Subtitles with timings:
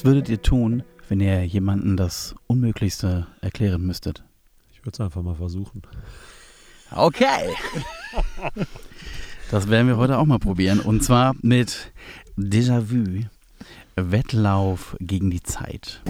[0.00, 4.24] Was würdet ihr tun, wenn ihr jemandem das Unmöglichste erklären müsstet?
[4.72, 5.82] Ich würde es einfach mal versuchen.
[6.90, 7.54] Okay.
[9.50, 10.80] Das werden wir heute auch mal probieren.
[10.80, 11.92] Und zwar mit
[12.38, 13.26] Déjà-vu.
[13.94, 16.00] Wettlauf gegen die Zeit.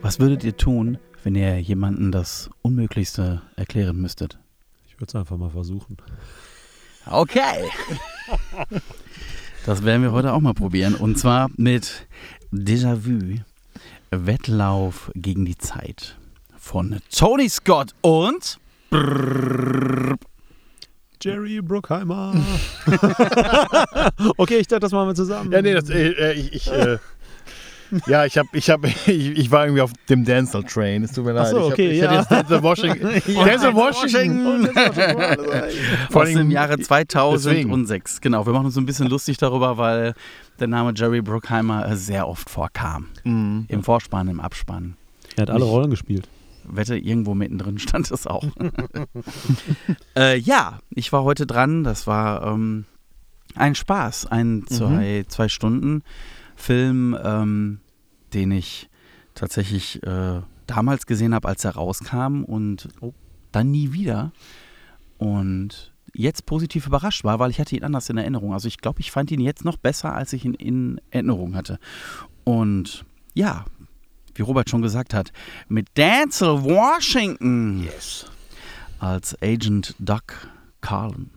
[0.00, 4.38] Was würdet ihr tun, wenn ihr jemandem das Unmöglichste erklären müsstet?
[5.00, 5.96] Ich würde es einfach mal versuchen.
[7.06, 7.70] Okay.
[9.64, 10.94] Das werden wir heute auch mal probieren.
[10.94, 12.06] Und zwar mit
[12.52, 13.38] Déjà-vu.
[14.10, 16.18] Wettlauf gegen die Zeit.
[16.58, 18.60] Von Tony Scott und.
[21.22, 22.34] Jerry Bruckheimer.
[24.36, 25.50] okay, ich dachte, das machen wir zusammen.
[25.50, 26.98] Ja, nee, das, äh, ich, ich äh,
[28.06, 31.02] ja, ich, hab, ich, hab, ich, ich war irgendwie auf dem Denzel Train.
[31.04, 31.46] Es tut mir leid.
[31.46, 32.18] Ach so, Ich okay, hab, ich ja.
[32.20, 33.08] jetzt Denzel Washington.
[33.44, 34.68] Denzel Washington.
[36.10, 37.08] Vor Aus allem- dem Jahre deswegen.
[37.08, 38.20] 2006.
[38.20, 40.14] Genau, wir machen uns so ein bisschen lustig darüber, weil
[40.58, 43.06] der Name Jerry Bruckheimer äh, sehr oft vorkam.
[43.24, 43.66] Mhm.
[43.68, 44.96] Im Vorspann, im Abspann.
[45.36, 46.28] Er hat alle Rollen gespielt.
[46.64, 48.44] Wette, irgendwo mittendrin stand es auch.
[50.16, 51.84] äh, ja, ich war heute dran.
[51.84, 52.84] Das war ähm,
[53.54, 54.26] ein Spaß.
[54.26, 56.02] Ein zwei, zwei Stunden
[56.60, 57.80] Film, ähm,
[58.34, 58.88] den ich
[59.34, 63.12] tatsächlich äh, damals gesehen habe, als er rauskam und Oh.
[63.52, 64.32] dann nie wieder.
[65.18, 68.52] Und jetzt positiv überrascht war, weil ich hatte ihn anders in Erinnerung.
[68.52, 71.78] Also ich glaube, ich fand ihn jetzt noch besser, als ich ihn in Erinnerung hatte.
[72.44, 73.64] Und ja,
[74.34, 75.32] wie Robert schon gesagt hat,
[75.68, 78.26] mit Denzel Washington Yes.
[78.98, 80.22] als Agent Doug
[80.80, 81.30] Carlin.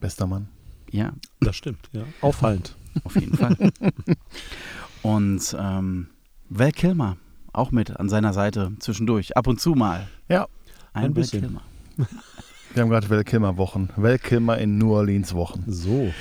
[0.00, 0.48] Bester Mann.
[0.90, 2.04] Ja, Das stimmt, ja.
[2.20, 2.76] Auffallend.
[3.02, 3.56] auf jeden Fall.
[5.02, 6.08] Und ähm,
[6.48, 7.16] Val Kilmer
[7.52, 10.08] auch mit an seiner Seite zwischendurch, ab und zu mal.
[10.28, 10.46] Ja.
[10.92, 11.40] Ein, Ein Val bisschen.
[11.40, 11.62] Kilmer.
[12.72, 13.88] Wir haben gerade Val Kilmer Wochen.
[13.96, 15.64] Val Kilmer in New Orleans Wochen.
[15.68, 16.12] So.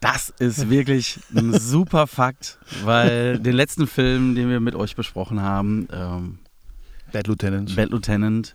[0.00, 5.40] Das ist wirklich ein super Fakt, weil den letzten Film, den wir mit euch besprochen
[5.40, 6.38] haben, ähm,
[7.12, 7.74] Bad Lieutenant.
[7.76, 8.54] Bad Lieutenant,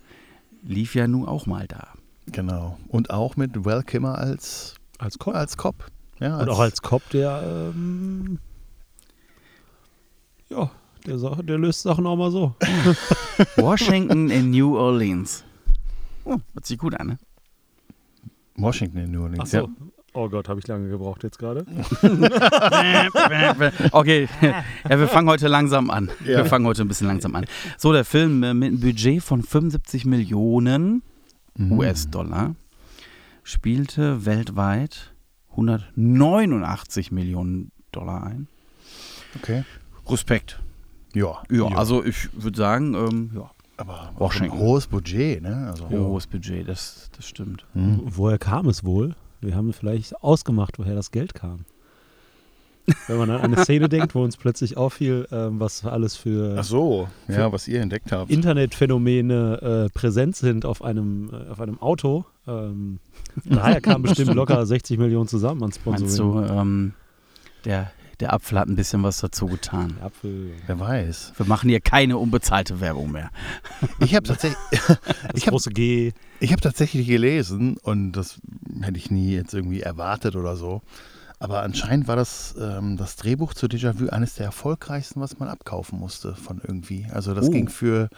[0.62, 1.88] lief ja nun auch mal da.
[2.26, 2.78] Genau.
[2.88, 5.34] Und auch mit Val Kilmer als, Als Cop.
[5.34, 5.86] als Cop.
[6.22, 7.42] Ja, Und auch als Cop, der,
[7.74, 8.38] ähm,
[10.48, 10.70] ja,
[11.06, 12.54] der, der löst Sachen auch mal so.
[13.56, 15.44] Washington in New Orleans.
[16.24, 17.18] Oh, hört sich gut an, ne?
[18.56, 19.40] Washington in New Orleans.
[19.42, 19.56] Ach so.
[19.58, 19.68] Ja.
[20.14, 21.64] Oh Gott, habe ich lange gebraucht jetzt gerade.
[23.92, 24.28] Okay,
[24.88, 26.10] ja, wir fangen heute langsam an.
[26.20, 26.38] Ja.
[26.38, 27.46] Wir fangen heute ein bisschen langsam an.
[27.78, 31.02] So, der Film äh, mit einem Budget von 75 Millionen
[31.54, 31.72] Mhm.
[31.72, 32.54] US-Dollar
[33.42, 35.11] spielte weltweit
[35.52, 38.48] 189 Millionen Dollar ein.
[39.36, 39.64] Okay.
[40.08, 40.60] Respekt.
[41.14, 41.42] Ja.
[41.50, 44.56] Ja, also ich würde sagen, ähm, ja, Aber auch Washington.
[44.56, 45.68] ein hohes Budget, ne?
[45.68, 47.66] Also, hohes Budget, das, das stimmt.
[47.74, 48.00] Mhm.
[48.04, 49.14] Woher kam es wohl?
[49.40, 51.64] Wir haben vielleicht ausgemacht, woher das Geld kam.
[53.06, 56.64] Wenn man an eine Szene denkt, wo uns plötzlich auffiel, ähm, was alles für Ach
[56.64, 58.30] so, ja, was ihr entdeckt habt.
[58.30, 62.24] Internetphänomene äh, präsent sind auf einem, äh, auf einem Auto.
[62.46, 62.98] Ähm,
[63.44, 66.48] daher kamen bestimmt locker 60 Millionen zusammen an Meinst Sponsoring.
[66.48, 66.92] du, ähm,
[67.64, 69.94] der, der Apfel hat ein bisschen was dazu getan?
[70.02, 70.50] Apfel.
[70.66, 71.34] Wer weiß.
[71.36, 73.30] Wir machen hier keine unbezahlte Werbung mehr.
[74.00, 74.98] Ich habe tatsächlich, Das
[75.34, 76.12] Ich hab- große G.
[76.40, 78.40] ich habe tatsächlich gelesen und das
[78.82, 80.82] hätte ich nie jetzt irgendwie erwartet oder so.
[81.42, 85.98] Aber anscheinend war das, ähm, das Drehbuch zu Déjà-vu eines der erfolgreichsten, was man abkaufen
[85.98, 87.06] musste von irgendwie.
[87.12, 87.50] Also das Oh.
[87.50, 88.08] ging für,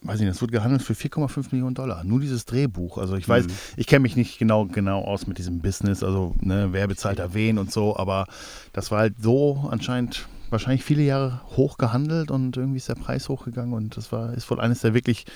[0.00, 2.04] weiß ich nicht, das wurde gehandelt für 4,5 Millionen Dollar.
[2.04, 2.96] Nur dieses Drehbuch.
[2.96, 3.52] Also ich weiß, Mhm.
[3.76, 7.34] ich kenne mich nicht genau, genau aus mit diesem Business, also ne, wer bezahlt da
[7.34, 8.26] wen und so, aber
[8.72, 13.28] das war halt so anscheinend wahrscheinlich viele Jahre hoch gehandelt und irgendwie ist der Preis
[13.28, 15.26] hochgegangen und das war, ist wohl eines der wirklich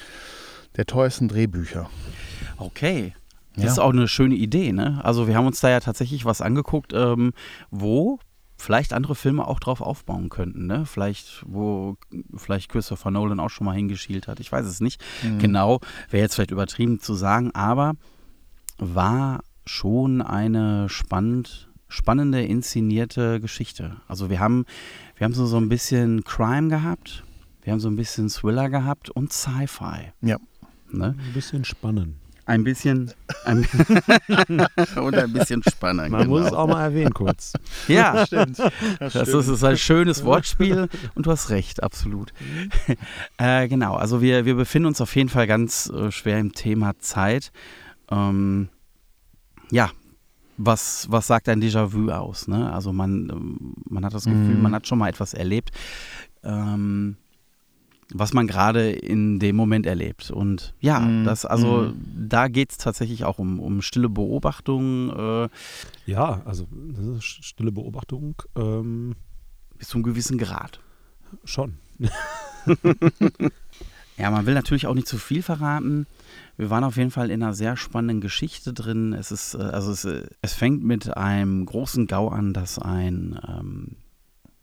[0.77, 1.91] der teuersten Drehbücher.
[2.57, 3.15] Okay.
[3.57, 3.71] Das Ja.
[3.73, 5.01] ist auch eine schöne Idee, ne?
[5.03, 7.33] Also wir haben uns da ja tatsächlich was angeguckt, ähm,
[7.71, 8.19] wo
[8.59, 10.87] vielleicht andere Filme auch drauf aufbauen könnten, ne?
[10.87, 11.97] Vielleicht, wo
[12.35, 14.41] vielleicht Christopher Nolan auch schon mal hingeschielt hat.
[14.41, 15.03] Ich weiß es nicht.
[15.23, 15.39] Mhm.
[15.39, 15.81] Genau,
[16.11, 17.95] wäre jetzt vielleicht übertrieben zu sagen, aber
[18.79, 23.97] war schon eine spannend, spannende, inszenierte Geschichte.
[24.09, 24.65] Also wir haben,
[25.17, 27.25] wir haben so, so ein bisschen Crime gehabt,
[27.63, 30.13] wir haben so ein bisschen Thriller gehabt und Sci-Fi.
[30.23, 30.37] Ja.
[30.91, 31.17] Ne?
[31.19, 32.17] Ein bisschen spannen.
[32.47, 33.13] Ein bisschen
[33.45, 33.67] ein
[34.97, 36.11] und ein bisschen spannend.
[36.11, 36.39] Man genau.
[36.39, 37.53] muss es auch mal erwähnen kurz.
[37.89, 38.59] Ja, Stimmt.
[39.01, 42.33] das ist, ist ein schönes Wortspiel und du hast recht, absolut.
[43.39, 46.97] äh, genau, also wir, wir befinden uns auf jeden Fall ganz äh, schwer im Thema
[47.01, 47.51] Zeit.
[48.11, 48.69] Ähm,
[49.73, 49.91] ja,
[50.57, 52.47] was, was sagt ein Déjà-vu aus?
[52.49, 52.73] Ne?
[52.73, 54.63] Also man, ähm, man hat das Gefühl, Mhm.
[54.63, 55.71] man hat schon mal etwas erlebt.
[56.45, 57.17] Ähm,
[58.15, 60.31] was man gerade in dem Moment erlebt.
[60.31, 61.25] Und ja, Mhm.
[61.25, 62.29] das, also Mhm.
[62.29, 65.49] da geht es tatsächlich auch um, um stille Beobachtung äh,
[66.07, 69.17] Ja, also das ist stille Beobachtung ähm,
[69.79, 70.81] bis zu einem gewissen Grad.
[71.45, 71.79] schon.
[74.19, 76.07] Ja, man will natürlich auch nicht zu viel verraten.
[76.57, 79.13] Wir waren auf jeden Fall in einer sehr spannenden Geschichte drin.
[79.13, 83.39] Es ist, äh, also es, äh, es fängt mit einem großen Gau an, dass ein
[83.47, 83.97] ähm,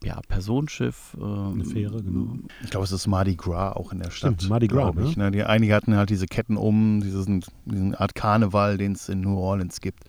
[0.04, 1.16] ja, Personenschiff.
[1.20, 2.36] Ähm, Eine Fähre, genau.
[2.64, 4.34] Ich glaube, es ist Mardi Gras auch in der Stadt.
[4.36, 5.32] Stimmt, Mardi Gras, glaub Ich, ne?
[5.32, 9.38] Die, einige hatten halt diese Ketten um, diesen, diesen Art Karneval, den es in New
[9.38, 10.04] Orleans gibt.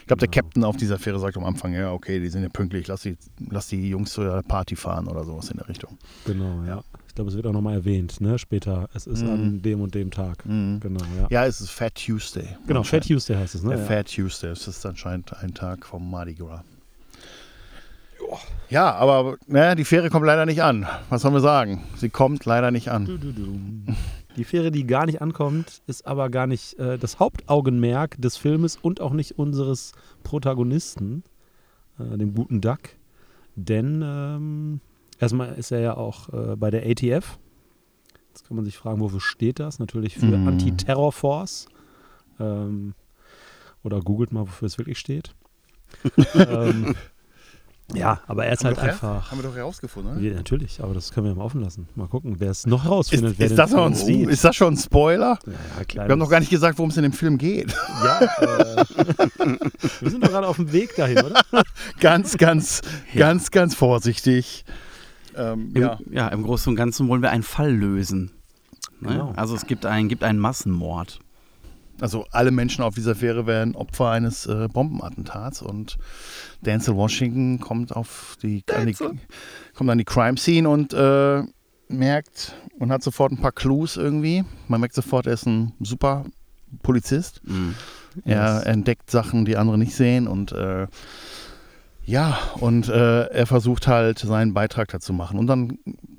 [0.00, 0.42] Ich glaube, der Genau.
[0.46, 3.16] Captain auf dieser Fähre sagt am Anfang, ja, okay, die sind ja pünktlich, lass die,
[3.50, 5.98] lass die Jungs zur Party fahren oder sowas in der Richtung.
[6.24, 6.82] Genau, ja.
[7.08, 8.38] Ich glaube, es wird auch nochmal erwähnt, ne?
[8.38, 8.88] Später.
[8.94, 9.30] Es ist Mhm.
[9.30, 10.42] an dem und dem Tag.
[10.44, 11.26] Genau, ja.
[11.30, 12.46] Ja, es ist Fat Tuesday.
[12.66, 13.04] Genau, Fat.
[13.08, 13.70] Tuesday heißt es, ne?
[13.70, 13.84] Der Ja.
[13.84, 16.60] Fat Tuesday, es ist anscheinend ein Tag vom Mardi Gras.
[18.68, 20.86] Ja, aber ne, die Fähre kommt leider nicht an.
[21.08, 21.82] Was sollen wir sagen?
[21.96, 23.04] Sie kommt leider nicht an.
[23.04, 23.58] Du, du, du.
[24.36, 28.76] Die Fähre, die gar nicht ankommt, ist aber gar nicht äh, das Hauptaugenmerk des Filmes
[28.76, 29.92] und auch nicht unseres
[30.24, 31.22] Protagonisten,
[31.98, 32.80] äh, dem guten Duck.
[33.54, 34.80] Denn ähm,
[35.18, 37.38] erstmal ist er ja auch äh, bei der ATF.
[38.28, 39.78] Jetzt kann man sich fragen, wofür steht das?
[39.78, 40.48] Natürlich für Mhm.
[40.48, 41.66] Anti-Terror Force.
[42.38, 42.92] Ähm,
[43.82, 45.34] oder googelt mal, wofür es wirklich steht.
[46.34, 46.94] ähm,
[47.94, 49.30] ja, aber er ist Haben halt einfach.
[49.30, 50.20] Haben wir doch herausgefunden, oder?
[50.20, 51.88] Ja, natürlich, aber das können wir mal offen lassen.
[51.94, 53.32] Mal gucken, wer es noch herausfindet.
[53.32, 54.28] Ist, wer ist, das schon, sieht.
[54.28, 55.38] ist das schon ein Spoiler?
[55.46, 56.08] Ja, ja, klar.
[56.08, 57.72] Wir haben noch gar nicht gesagt, worum es in dem Film geht.
[58.02, 58.84] Ja, äh,
[60.00, 61.40] wir sind doch gerade auf dem Weg dahin, oder?
[62.00, 63.20] ganz, ganz, Ja.
[63.20, 64.64] ganz, ganz vorsichtig.
[65.36, 65.98] Ähm, Im, ja.
[66.10, 66.28] ja.
[66.28, 68.32] im Großen und Ganzen wollen wir einen Fall lösen.
[69.00, 69.10] Ne?
[69.10, 69.32] Genau.
[69.36, 71.20] Also es gibt, ein, gibt einen Massenmord.
[72.00, 75.96] Also alle Menschen auf dieser Fähre werden Opfer eines äh, Bombenattentats und
[76.60, 78.94] Denzel Washington kommt auf die, an die
[79.74, 81.42] kommt an die Crime Scene und äh,
[81.88, 84.44] merkt und hat sofort ein paar Clues irgendwie.
[84.68, 86.24] Man merkt sofort, er ist ein super
[86.82, 87.40] Polizist.
[87.44, 87.74] Mhm.
[88.24, 88.64] Er Yes.
[88.64, 90.86] entdeckt Sachen, die andere nicht sehen und äh,
[92.04, 95.38] ja, und äh, er versucht halt seinen Beitrag dazu machen.
[95.40, 95.78] Und dann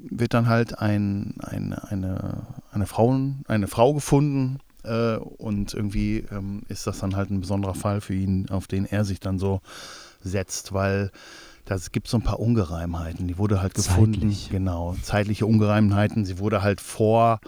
[0.10, 6.64] wird dann halt ein, ein, eine, eine, Frauen, eine Frau gefunden äh, und irgendwie ähm,
[6.70, 9.62] ist das dann halt ein besonderer Fall für ihn, auf den er sich dann so
[10.24, 11.12] setzt, weil
[11.66, 13.28] das gibt so ein paar Ungereimheiten.
[13.28, 14.14] Die wurde halt gefunden.
[14.14, 14.50] Zeitlich.
[14.50, 16.24] Genau, zeitliche Ungereimheiten.
[16.26, 17.40] Sie wurde halt vor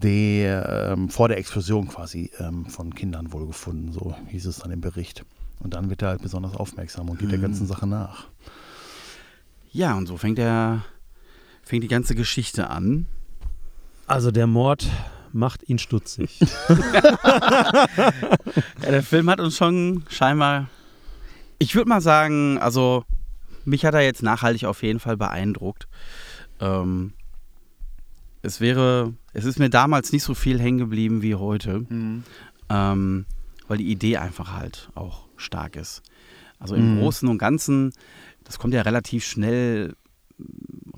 [0.00, 4.70] der, ähm, vor der Explosion quasi ähm, von Kindern wohl gefunden, so hieß es dann
[4.70, 5.24] im Bericht.
[5.60, 7.42] Und dann wird er halt besonders aufmerksam und geht der Mhm.
[7.42, 8.26] ganzen Sache nach.
[9.72, 10.84] Ja, und so fängt er,
[11.62, 13.06] fängt die ganze Geschichte an.
[14.06, 14.86] Also der Mord
[15.32, 16.38] macht ihn stutzig.
[18.82, 20.68] Ja, der Film hat uns schon scheinbar,
[21.58, 23.04] ich würde mal sagen, also
[23.64, 25.88] mich hat er jetzt nachhaltig auf jeden Fall beeindruckt.
[26.60, 27.12] Ähm,
[28.42, 31.84] es wäre, es ist mir damals nicht so viel hängen geblieben wie heute,
[32.70, 33.26] ähm,
[33.66, 36.02] weil die Idee einfach halt auch stark ist.
[36.58, 36.98] Also im Mhm.
[36.98, 37.92] Großen und Ganzen,
[38.44, 39.94] das kommt ja relativ schnell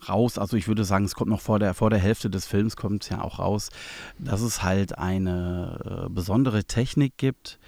[0.09, 0.39] raus.
[0.39, 3.05] Also ich würde sagen, es kommt noch vor der, vor der Hälfte des Films kommt
[3.05, 3.71] es ja auch raus,
[4.19, 7.59] dass es halt eine äh, besondere Technik gibt,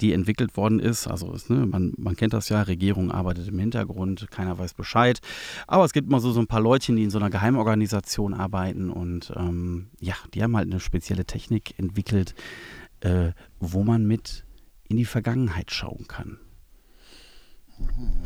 [0.00, 1.06] die entwickelt worden ist.
[1.06, 5.20] Also ist, ne, man, man kennt das ja, Regierung arbeitet im Hintergrund, keiner weiß Bescheid.
[5.66, 8.90] Aber es gibt mal so, so ein paar Leutchen, die in so einer Geheimorganisation arbeiten
[8.90, 12.34] und ähm, ja, die haben halt eine spezielle Technik entwickelt,
[13.00, 14.44] äh, wo man mit
[14.88, 16.38] in die Vergangenheit schauen kann.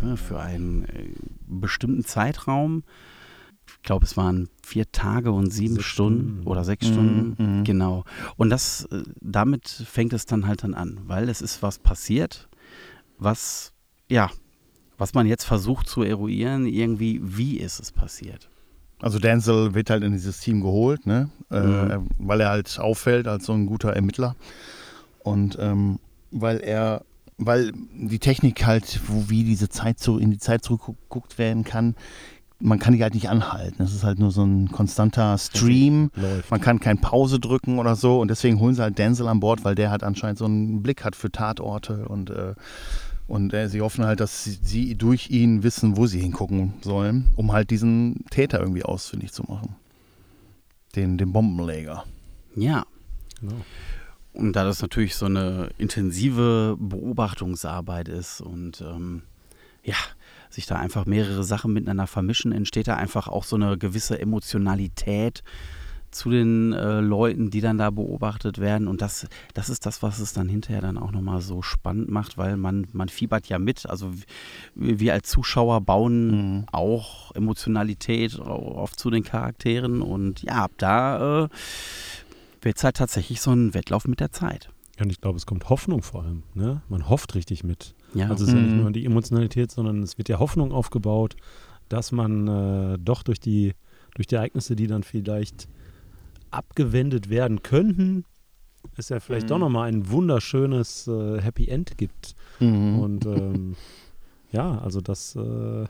[0.02, 1.08] Ja, für einen äh,
[1.46, 2.82] bestimmten Zeitraum.
[3.68, 6.46] Ich glaube, es waren vier Tage und sieben Stunden, Stunden.
[6.46, 7.58] oder sechs Mhm, Stunden.
[7.60, 7.64] mhm.
[7.64, 8.04] Genau.
[8.36, 12.48] Und das, äh, damit fängt es dann halt dann an, weil es ist was passiert,
[13.18, 13.72] was,
[14.08, 14.30] ja,
[14.98, 18.48] was man jetzt versucht zu eruieren, irgendwie, wie ist es passiert.
[19.00, 21.28] Also Denzel wird halt in dieses Team geholt, ne?
[21.50, 21.60] Äh,
[21.98, 22.08] Mhm.
[22.18, 24.36] weil er halt auffällt als so ein guter Ermittler.
[25.22, 25.98] Und ähm,
[26.30, 27.04] weil er,
[27.38, 31.94] weil die Technik halt, wo wie diese Zeit so in die Zeit zurückgeguckt werden kann,
[32.58, 33.82] man kann die halt nicht anhalten.
[33.82, 36.10] Es ist halt nur so ein konstanter Stream.
[36.14, 36.50] Läuft.
[36.50, 39.64] Man kann keine Pause drücken oder so und deswegen holen sie halt Denzel an Bord,
[39.64, 42.54] weil der halt anscheinend so einen Blick hat für Tatorte und, äh,
[43.28, 47.26] und äh, sie hoffen halt, dass sie, sie durch ihn wissen, wo sie hingucken sollen,
[47.36, 49.76] um halt diesen Täter irgendwie ausfindig zu machen.
[50.94, 52.04] Den, den Bombenleger.
[52.54, 52.86] Ja.
[53.40, 53.56] Genau.
[54.36, 59.22] Und da das natürlich so eine intensive Beobachtungsarbeit ist und ähm,
[59.82, 59.96] ja,
[60.50, 65.42] sich da einfach mehrere Sachen miteinander vermischen, entsteht da einfach auch so eine gewisse Emotionalität
[66.10, 68.88] zu den äh, Leuten, die dann da beobachtet werden.
[68.88, 72.38] Und das, das ist das, was es dann hinterher dann auch nochmal so spannend macht,
[72.38, 73.88] weil man, man fiebert ja mit.
[73.88, 74.12] Also
[74.74, 76.66] wir als Zuschauer bauen mhm.
[76.72, 80.02] auch Emotionalität oft zu den Charakteren.
[80.02, 81.48] Und ja, ab da äh,
[82.66, 84.68] wird es halt tatsächlich so ein Wettlauf mit der Zeit.
[84.98, 86.42] Und ich glaube, es kommt Hoffnung vor allem.
[86.54, 86.82] Ne?
[86.88, 87.94] Man hofft richtig mit.
[88.12, 88.28] Ja.
[88.28, 88.60] Also es ist mhm.
[88.60, 88.82] ja nicht mhm.
[88.82, 91.36] nur die Emotionalität, sondern es wird ja Hoffnung aufgebaut,
[91.88, 93.74] dass man äh, doch durch die,
[94.14, 95.68] durch die Ereignisse, die dann vielleicht
[96.50, 98.24] abgewendet werden könnten,
[98.96, 99.50] es ja vielleicht mhm.
[99.50, 102.34] doch nochmal ein wunderschönes äh, Happy End gibt.
[102.58, 102.98] Mhm.
[102.98, 103.76] Und ähm,
[104.50, 105.84] ja, also das, äh,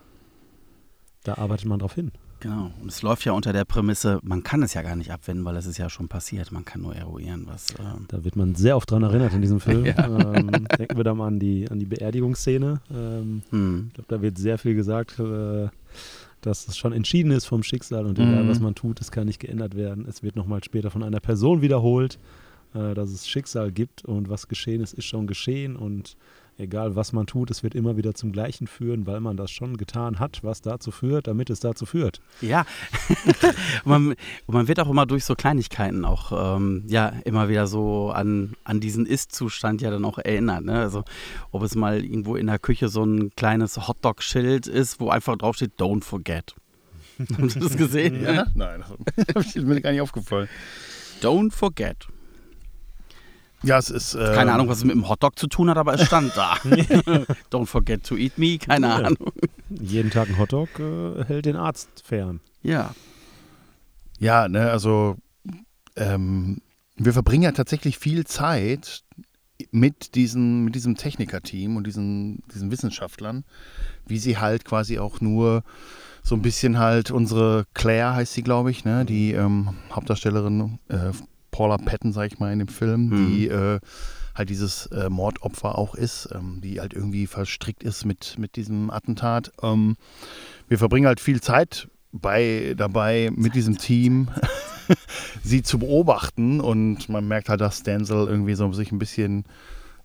[1.24, 2.12] da arbeitet man drauf hin.
[2.40, 2.70] Genau.
[2.80, 5.56] Und es läuft ja unter der Prämisse, man kann es ja gar nicht abwenden, weil
[5.56, 6.52] es ist ja schon passiert.
[6.52, 7.68] Man kann nur eruieren, was.
[7.78, 9.84] Ähm da wird man sehr oft dran erinnert in diesem Film.
[9.86, 10.06] ja.
[10.06, 12.80] ähm, denken wir da mal an die, an die Beerdigungsszene.
[12.90, 13.86] Ähm, hm.
[13.88, 15.68] Ich glaube, da wird sehr viel gesagt, äh,
[16.42, 18.48] dass es schon entschieden ist vom Schicksal und egal, mhm.
[18.48, 20.06] was man tut, es kann nicht geändert werden.
[20.08, 22.18] Es wird nochmal später von einer Person wiederholt,
[22.74, 26.16] äh, dass es Schicksal gibt und was geschehen ist, ist schon geschehen und
[26.58, 29.76] egal was man tut, es wird immer wieder zum Gleichen führen, weil man das schon
[29.76, 32.20] getan hat, was dazu führt, damit es dazu führt.
[32.40, 32.66] Ja,
[33.84, 37.66] und, man, und, man, wird auch immer durch so Kleinigkeiten auch ähm, ja immer wieder
[37.66, 40.64] so an, an diesen Ist-Zustand ja dann auch erinnert.
[40.64, 40.78] Ne?
[40.80, 41.04] Also
[41.50, 45.72] ob es mal irgendwo in der Küche so ein kleines Hotdog-Schild ist, wo einfach draufsteht,
[45.78, 46.54] don't forget.
[47.36, 48.22] Haben Sie das gesehen?
[48.22, 48.46] Ja?
[48.54, 48.84] Nein,
[49.34, 50.48] das ist mir gar nicht aufgefallen.
[51.22, 52.08] Don't forget.
[53.62, 54.14] Ja, es ist.
[54.14, 56.54] Äh, keine Ahnung, was es mit dem Hotdog zu tun hat, aber es stand da.
[57.50, 58.96] Don't forget to eat me, keine ja.
[58.96, 59.16] Ahnung.
[59.70, 62.40] Jeden Tag ein Hotdog äh, hält den Arzt fern.
[62.62, 62.94] Ja.
[64.18, 65.16] Ja, ne, also
[65.96, 66.60] ähm,
[66.96, 69.04] wir verbringen ja tatsächlich viel Zeit
[69.70, 73.44] mit, diesen, mit diesem Technikerteam und diesen, diesen Wissenschaftlern,
[74.06, 75.62] wie sie halt quasi auch nur
[76.22, 81.12] so ein bisschen halt unsere Claire heißt sie, glaube ich, ne, die ähm, Hauptdarstellerin äh,
[81.56, 83.28] Paula Patton, sag ich mal, in dem Film, mhm.
[83.28, 83.80] die äh,
[84.34, 88.90] halt dieses äh, Mordopfer auch ist, ähm, die halt irgendwie verstrickt ist mit, mit diesem
[88.90, 89.52] Attentat.
[89.62, 89.96] Ähm,
[90.68, 94.28] wir verbringen halt viel Zeit bei, dabei mit diesem Team
[95.42, 99.44] sie zu beobachten und man merkt halt, dass Denzel irgendwie so sich ein bisschen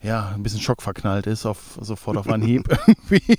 [0.03, 3.37] ja, ein bisschen schockverknallt ist, auf, sofort auf Anhieb irgendwie.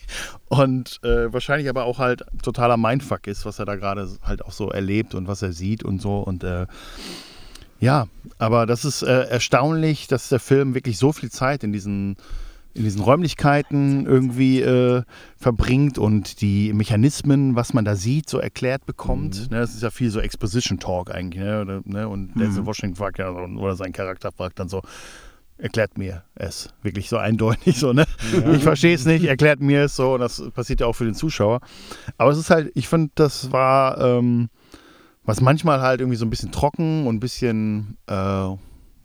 [0.48, 4.52] Und äh, wahrscheinlich aber auch halt totaler Mindfuck ist, was er da gerade halt auch
[4.52, 6.20] so erlebt und was er sieht und so.
[6.20, 6.66] Und äh,
[7.82, 8.06] ja,
[8.38, 12.16] aber das ist äh, erstaunlich, dass der Film wirklich so viel Zeit in diesen,
[12.74, 15.02] in diesen Räumlichkeiten irgendwie äh,
[15.36, 19.34] verbringt und die Mechanismen, was man da sieht, so erklärt bekommt.
[19.34, 19.56] Mhm.
[19.56, 21.42] Ne, das ist ja viel so Exposition Talk eigentlich.
[21.42, 22.38] Ne, ne und mhm.
[22.38, 24.82] Denzel Washington fragt ja, oder sein Charakter fragt dann so,
[25.58, 26.68] erklärt mir es.
[26.82, 28.06] Wirklich so eindeutig so, ne?
[28.32, 28.52] Ja.
[28.52, 30.14] Ich verstehe es nicht, erklärt mir es so.
[30.14, 31.58] Und das passiert ja auch für den Zuschauer.
[32.16, 34.00] Aber es ist halt, ich finde, das war.
[34.00, 34.50] Ähm,
[35.24, 38.12] was manchmal halt irgendwie so ein bisschen trocken und ein bisschen, äh,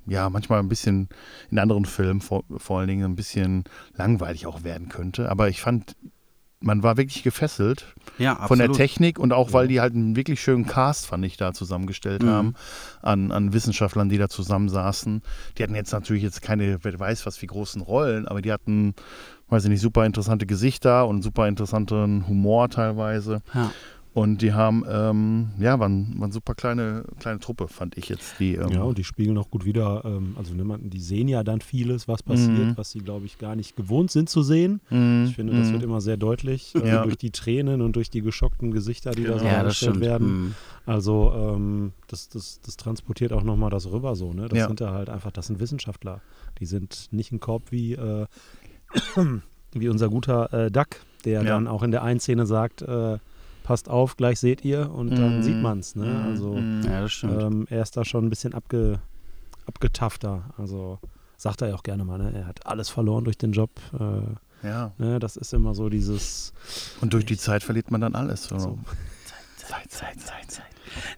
[0.08, 1.10] ja, manchmal ein bisschen
[1.52, 5.30] in anderen Filmen vor, vor allen Dingen ein bisschen langweilig auch werden könnte.
[5.30, 5.96] Aber ich fand,
[6.60, 10.42] man war wirklich gefesselt ja, von der Technik und auch, weil die halt einen wirklich
[10.42, 12.30] schönen Cast, fand ich, da zusammengestellt mhm.
[12.30, 12.54] haben,
[13.02, 15.22] an, an Wissenschaftlern, die da zusammensaßen.
[15.58, 18.96] Die hatten jetzt natürlich jetzt keine, wer weiß was, wie großen Rollen, aber die hatten,
[19.50, 23.42] weiß ich nicht, super interessante Gesichter und super interessanten Humor teilweise.
[23.54, 23.72] Ja.
[24.18, 28.40] Und die haben, ähm, ja, waren, waren super kleine, kleine Truppe, fand ich jetzt.
[28.40, 31.62] Die, ähm ja, und die spiegeln auch gut wieder, ähm, also die sehen ja dann
[31.62, 32.74] vieles, was passiert, mhm.
[32.78, 34.82] was sie, glaube ich, gar nicht gewohnt sind zu sehen.
[34.90, 35.26] Mhm.
[35.28, 35.74] Ich finde, das mhm.
[35.74, 37.04] wird immer sehr deutlich äh, ja.
[37.04, 39.36] durch die Tränen und durch die geschockten Gesichter, die genau.
[39.36, 40.28] da so ja, dargestellt werden.
[40.28, 40.56] Mhm.
[40.88, 44.48] Also ähm, das, das, das transportiert auch nochmal das rüber so, ne?
[44.50, 44.66] Das ja.
[44.66, 46.22] sind da halt einfach, das sind Wissenschaftler.
[46.60, 48.26] Die sind nicht ein Korb wie, äh,
[49.74, 50.88] wie unser guter äh, Duck,
[51.24, 53.20] der dann auch in der einen Szene sagt, äh,
[53.68, 55.44] passt auf, gleich seht ihr und dann mm.
[55.44, 55.94] sieht man es.
[55.94, 56.06] Ne?
[56.06, 56.26] Mhm.
[56.26, 56.82] Also mm.
[56.84, 57.42] ja, das stimmt.
[57.42, 59.02] Ähm, er ist da schon ein bisschen abge,
[59.66, 60.54] abgetafter.
[60.58, 61.00] Also
[61.36, 62.32] sagt er ja auch gerne mal, ne?
[62.34, 63.70] er hat alles verloren durch den Job.
[63.94, 64.94] Äh, ja.
[64.98, 65.20] Ne?
[65.20, 66.54] Das ist immer so dieses.
[67.02, 68.46] Und durch die Zeit verliert man dann alles.
[68.46, 68.58] So.
[68.58, 68.80] so.
[69.58, 70.66] Zeit, Zeit, Zeit, Zeit.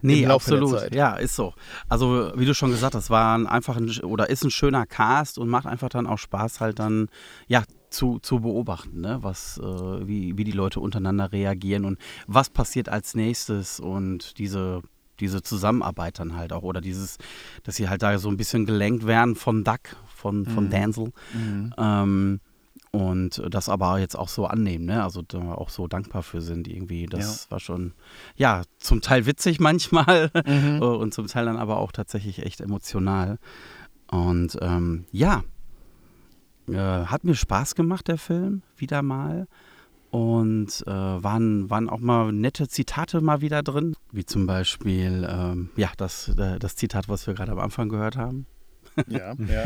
[0.02, 0.92] Nee, absolut.
[0.92, 1.54] Ja, ist so.
[1.88, 5.38] Also, wie du schon gesagt hast, war ein einfach ein, oder ist ein schöner Cast
[5.38, 7.08] und macht einfach dann auch Spaß, halt dann,
[7.46, 9.18] ja, zu, zu beobachten, ne?
[9.20, 14.82] was, äh, wie, wie die Leute untereinander reagieren und was passiert als nächstes und diese,
[15.18, 17.18] diese Zusammenarbeit dann halt auch oder dieses,
[17.64, 20.70] dass sie halt da so ein bisschen gelenkt werden von Duck, von, von mhm.
[20.70, 21.12] Denzel.
[21.34, 21.74] Mhm.
[21.76, 22.40] Ähm,
[22.92, 25.04] und das aber jetzt auch so annehmen, ne?
[25.04, 27.06] Also da auch so dankbar für sind irgendwie.
[27.06, 27.50] Das ja.
[27.52, 27.92] war schon,
[28.34, 30.82] ja, zum Teil witzig manchmal mhm.
[30.82, 33.38] und zum Teil dann aber auch tatsächlich echt emotional.
[34.10, 35.44] Und ähm, ja,
[36.68, 39.46] äh, hat mir Spaß gemacht, der Film, wieder mal.
[40.10, 45.70] Und äh, waren, waren auch mal nette Zitate mal wieder drin, wie zum Beispiel ähm,
[45.76, 48.46] ja, das, äh, das Zitat, was wir gerade am Anfang gehört haben.
[49.06, 49.64] Ja, ja.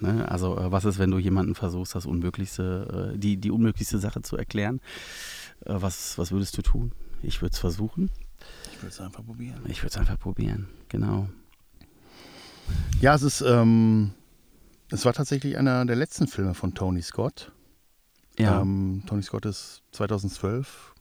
[0.00, 0.26] Ne?
[0.30, 4.22] Also äh, was ist, wenn du jemanden versuchst, das Unmöglichste, äh, die, die unmöglichste Sache
[4.22, 4.80] zu erklären?
[5.66, 6.92] Äh, was, was würdest du tun?
[7.22, 8.10] Ich würde es versuchen.
[8.72, 9.60] Ich würde es einfach probieren.
[9.68, 11.28] Ich würde es einfach probieren, genau.
[13.00, 14.12] Ja, es ist, ähm,
[14.90, 17.52] es war tatsächlich einer der letzten Filme von Tony Scott.
[18.38, 18.60] Ja.
[18.60, 20.94] Ähm, Tony Scott ist 2012,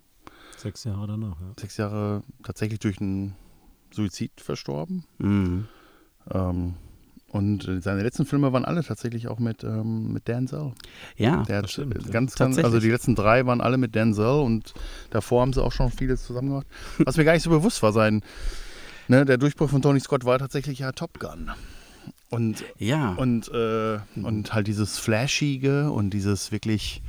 [0.59, 1.53] Sechs Jahre danach, ja.
[1.57, 3.33] sechs Jahre tatsächlich durch einen
[3.91, 5.05] Suizid verstorben.
[5.17, 5.69] Mhm.
[6.29, 6.75] Ähm,
[7.29, 10.73] und seine letzten Filme waren alle tatsächlich auch mit, ähm, mit Denzel.
[11.15, 14.41] Ja, Der hat das stimmt, ganz, ganz, also die letzten drei waren alle mit Denzel
[14.41, 14.73] und
[15.11, 16.67] davor haben sie auch schon vieles zusammen gemacht.
[16.97, 18.21] Was mir gar nicht so bewusst war, sein,
[19.07, 21.51] ne, der Durchbruch von Tony Scott war tatsächlich ja Top Gun.
[22.29, 23.13] Und, ja.
[23.13, 27.01] und, äh, und halt dieses Flashige und dieses wirklich,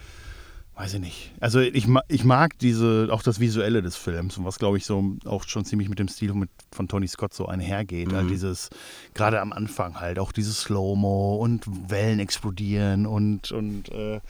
[0.76, 1.32] weiß ich nicht.
[1.40, 5.16] Also ich, ich mag diese, auch das Visuelle des Films und was glaube ich so
[5.26, 8.08] auch schon ziemlich mit dem Stil mit, von Tony Scott so einhergeht.
[8.08, 8.16] Mhm.
[8.16, 8.70] Halt dieses,
[9.12, 14.20] gerade am Anfang halt, auch dieses Slow-Mo und Wellen explodieren und, und, äh,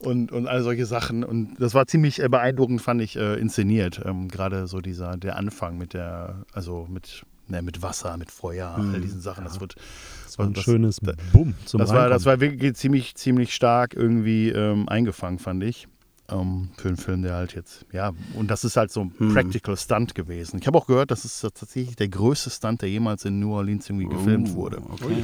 [0.00, 1.22] und, und all solche Sachen.
[1.22, 4.02] Und das war ziemlich äh, beeindruckend, fand ich, äh, inszeniert.
[4.04, 8.68] Ähm, gerade so dieser, der Anfang mit der, also mit, ne, mit Wasser, mit Feuer,
[8.76, 9.02] all Mhm.
[9.02, 9.44] diesen Sachen.
[9.44, 9.76] Das wird
[10.24, 13.54] Das war ein Das- schönes das- Bumm zum das war, das war wirklich ziemlich, ziemlich
[13.54, 15.88] stark irgendwie ähm, eingefangen, fand ich.
[16.30, 19.34] Ähm, für einen Film, der halt jetzt, ja, und das ist halt so ein Hm.
[19.34, 20.58] Practical Stunt gewesen.
[20.60, 23.90] Ich habe auch gehört, das ist tatsächlich der größte Stunt, der jemals in New Orleans
[23.90, 24.78] irgendwie gefilmt Oh, wurde.
[24.88, 25.16] Okay.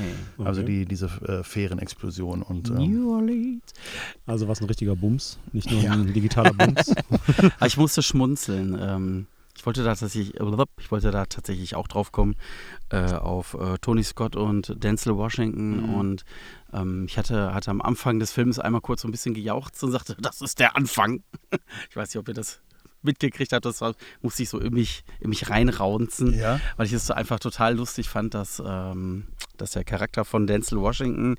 [0.45, 3.63] Also die, diese äh, Fährenexplosion und ähm, New Orleans.
[4.27, 5.93] Also was ein richtiger Bums, nicht nur Ja.
[5.93, 6.93] ein digitaler Bums.
[7.61, 9.27] Ah, ich musste schmunzeln.
[9.59, 12.37] Ich wollte da tatsächlich, ich wollte da tatsächlich auch drauf kommen
[12.91, 15.95] äh, auf äh, Tony Scott und Denzel Washington Mhm.
[15.95, 16.25] und
[16.73, 19.91] ähm, ich hatte, hatte am Anfang des Films einmal kurz so ein bisschen gejauchzt und
[19.91, 21.25] sagte, das ist der Anfang.
[21.91, 22.61] Ich weiß nicht, ob ihr das
[23.03, 26.61] mitgekriegt habt, das war, musste ich so in mich, in mich reinraunzen ja.
[26.77, 30.81] weil ich es so einfach total lustig fand, dass, ähm, dass der Charakter von Denzel
[30.81, 31.35] Washington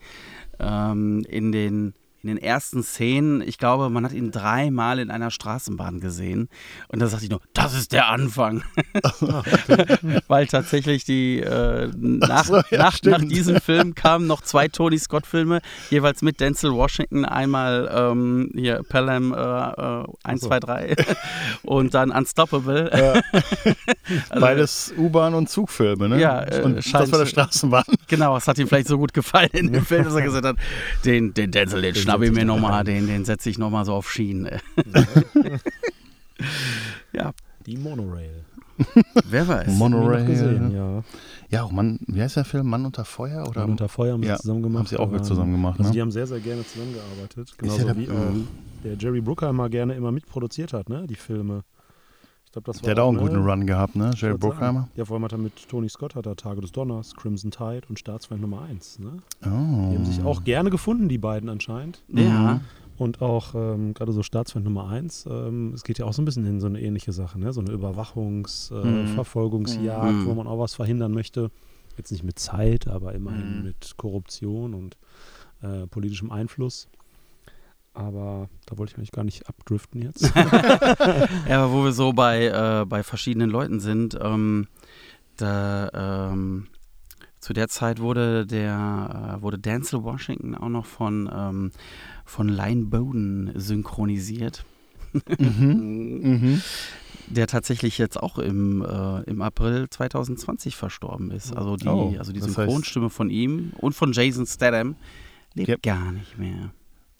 [0.59, 5.31] ähm, in, den, in den ersten Szenen, ich glaube, man hat ihn dreimal in einer
[5.31, 6.49] Straßenbahn gesehen.
[6.89, 8.63] Und da sagte ich nur, das ist der Anfang.
[10.27, 14.97] weil tatsächlich die äh, nach, so, ja, nach, nach diesem Film kamen noch zwei Tony
[14.97, 20.47] Scott-Filme, jeweils mit Denzel Washington, einmal ähm, hier Pelham äh, äh, 1, so.
[20.47, 20.95] 2, 3
[21.63, 23.21] und dann Unstoppable.
[24.29, 26.19] Also, Beides U-Bahn- und Zugfilme, ne?
[26.19, 27.83] Ja, äh, und das scheint- war der Straßenbahn.
[28.07, 30.55] Genau, es hat ihm vielleicht so gut gefallen in dem Film, dass er gesagt hat,
[31.05, 34.11] den, den Denzel, den schnapp ich mir nochmal, den, den setze ich nochmal so auf
[34.11, 34.49] Schienen.
[37.13, 37.31] ja,
[37.65, 38.45] Die Monorail.
[39.25, 39.67] wer weiß.
[39.77, 40.25] Monorail.
[40.25, 41.03] Gesehen, ja.
[41.49, 42.67] Ja, auch Mann, wie heißt der Film?
[42.69, 43.45] Mann unter Feuer?
[43.47, 43.61] Oder?
[43.61, 44.79] Mann unter Feuer haben sie Ja, zusammen gemacht.
[44.79, 45.93] haben sie auch mit zusammen gemacht, Also ne?
[45.95, 47.49] die haben sehr, sehr gerne zusammengearbeitet.
[47.49, 48.33] ja Genauso der- wie auch
[48.83, 51.05] der Jerry Bruckheimer gerne immer mitproduziert hat, ne?
[51.07, 51.63] Die Filme.
[52.49, 53.23] Ich glaube, das war der hat auch einen ne?
[53.29, 54.11] guten Run gehabt, ne?
[54.15, 54.35] Jerry.
[54.35, 54.89] Bruckheimer.
[54.95, 57.81] Ja, vor allem hat er mit Tony Scott hat er Tage des Donners, Crimson Tide
[57.89, 58.97] und Staatsfeind Nummer 1.
[58.99, 59.17] Ne?
[59.43, 59.45] Oh.
[59.45, 62.01] Die haben sich auch gerne gefunden, die beiden anscheinend.
[62.07, 62.61] Ja,
[62.97, 66.25] Und auch ähm, gerade so Staatsfeind Nummer 1, ähm, es geht ja auch so ein
[66.25, 67.53] bisschen in so eine ähnliche Sache, ne?
[67.53, 69.07] so eine Überwachungs-, äh, Mhm.
[69.13, 70.25] Verfolgungsjagd, Mhm.
[70.25, 71.51] wo man auch was verhindern möchte.
[71.97, 73.63] Jetzt nicht mit Zeit, aber immerhin Mhm.
[73.63, 74.97] mit Korruption und
[75.61, 76.87] äh, politischem Einfluss.
[77.93, 80.21] Aber da wollte ich eigentlich gar nicht abdriften jetzt.
[80.35, 84.67] ja, aber wo wir so bei, äh, bei verschiedenen Leuten sind, ähm,
[85.37, 86.67] da, ähm,
[87.39, 91.71] zu der Zeit wurde der äh, wurde Denzel Washington auch noch von, ähm,
[92.25, 94.65] von Lyle Bowden synchronisiert.
[95.39, 96.19] Mhm.
[96.21, 96.61] Mhm.
[97.27, 101.55] der tatsächlich jetzt auch im, äh, im April 2020 verstorben ist.
[101.55, 104.95] Also die, Oh, also die das heißt- Synchronstimme von ihm und von Jason Statham
[105.55, 105.81] lebt Yep.
[105.83, 106.71] gar nicht mehr.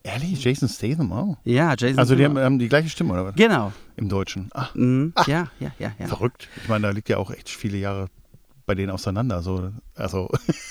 [0.03, 0.43] Ehrlich?
[0.43, 1.37] Jason Statham auch?
[1.43, 3.35] Ja, Jason Also die haben, haben die gleiche Stimme, oder was?
[3.35, 3.73] Genau.
[3.97, 4.49] Im Deutschen.
[4.53, 5.13] Ach, Mhm.
[5.27, 6.07] Ja, ja, ja, ja.
[6.07, 6.47] verrückt.
[6.63, 8.07] Ich meine, da liegt ja auch echt viele Jahre
[8.65, 9.41] bei denen auseinander.
[9.41, 9.71] So.
[9.95, 10.29] Also,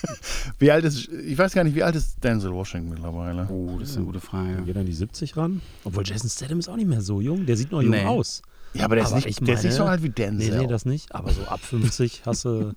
[0.58, 3.46] wie alt ist, ich weiß gar nicht, wie alt ist Denzel Washington mittlerweile?
[3.50, 4.62] Oh, das ist eine gute Frage.
[4.62, 5.60] Geht an die 70 ran?
[5.84, 7.44] Obwohl Jason Statham ist auch nicht mehr so jung.
[7.44, 8.04] Der sieht noch jung Nee.
[8.06, 8.40] aus.
[8.74, 10.12] Ja, aber der, Aber ist, ich nicht, der ist nicht so meine- alt wie Nee,
[10.14, 10.58] Denzel.
[10.58, 11.14] nee, das nicht.
[11.14, 12.72] Aber so ab 50 hast du.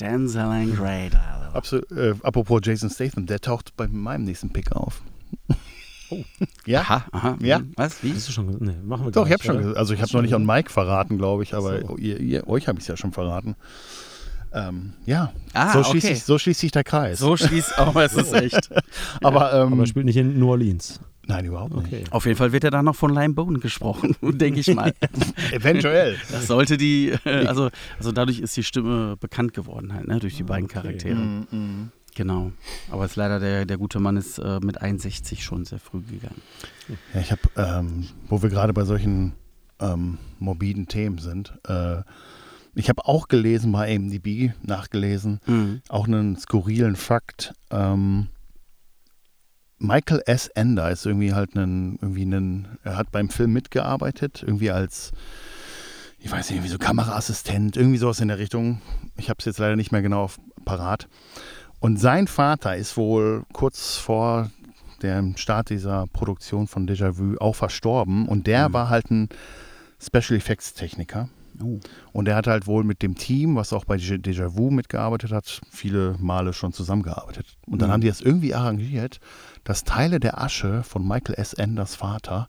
[0.00, 1.12] Denzel and Great.
[1.54, 5.02] Absolut, äh, apropos Jason Statham, der taucht bei meinem nächsten Pick auf.
[6.10, 6.22] Oh.
[6.66, 6.80] Ja?
[6.80, 7.36] Aha, aha.
[7.40, 7.60] Ja.
[7.76, 8.02] Was?
[8.02, 8.12] Wie?
[8.12, 8.64] Hast du schon gesagt?
[8.64, 11.18] Nee, machen wir Doch, ich habe schon, also ich habe noch nicht an Mike verraten,
[11.18, 11.96] glaube ich, aber so.
[11.96, 13.56] ihr, ihr, euch habe ich es ja schon verraten.
[14.52, 16.14] Ähm, ja, Ah, so, schließt okay.
[16.14, 17.18] sich, so schließt sich der Kreis.
[17.18, 18.70] So schließt auch, es ist echt.
[19.22, 21.00] aber, ähm, Aber er spielt nicht in New Orleans.
[21.26, 21.86] nein, überhaupt nicht.
[21.86, 22.04] Okay.
[22.10, 24.94] Auf jeden Fall wird er dann noch von Lime Bone gesprochen, denke ich mal.
[25.52, 26.16] Eventuell.
[26.32, 27.68] Das sollte die, äh, also,
[27.98, 30.74] also dadurch ist die Stimme bekannt geworden halt, ne, durch die beiden okay.
[30.80, 31.16] Charaktere.
[31.16, 31.92] Mhm, mhm.
[32.18, 32.50] Genau.
[32.90, 36.00] Aber es ist leider der, der gute Mann ist äh, mit 61 schon sehr früh
[36.00, 36.42] gegangen.
[37.14, 39.34] Ja, ich habe, ähm, wo wir gerade bei solchen
[39.78, 42.02] ähm, morbiden Themen sind, äh,
[42.74, 45.80] ich habe auch gelesen bei AMDB, nachgelesen, Mhm.
[45.88, 47.54] auch einen skurrilen Fakt.
[47.70, 48.26] Ähm,
[49.78, 50.48] Michael S.
[50.48, 55.12] Ender ist irgendwie halt ein, irgendwie ein, er hat beim Film mitgearbeitet, irgendwie als,
[56.18, 58.80] ich weiß nicht, irgendwie so Kameraassistent, irgendwie sowas in der Richtung.
[59.16, 61.06] Ich habe es jetzt leider nicht mehr genau auf, parat.
[61.80, 64.50] Und sein Vater ist wohl kurz vor
[65.02, 68.72] dem Start dieser Produktion von Déjà-vu auch verstorben und der Mhm.
[68.72, 69.28] war halt ein
[70.00, 71.28] Special Effects Techniker.
[71.62, 71.78] Oh.
[72.12, 75.60] Und er hat halt wohl mit dem Team, was auch bei Déjà- Déjà-vu mitgearbeitet hat,
[75.70, 77.56] viele Male schon zusammengearbeitet.
[77.66, 77.92] Und dann Mhm.
[77.94, 79.18] haben die das irgendwie arrangiert,
[79.64, 81.52] dass Teile der Asche von Michael S.
[81.54, 82.48] Enders Vater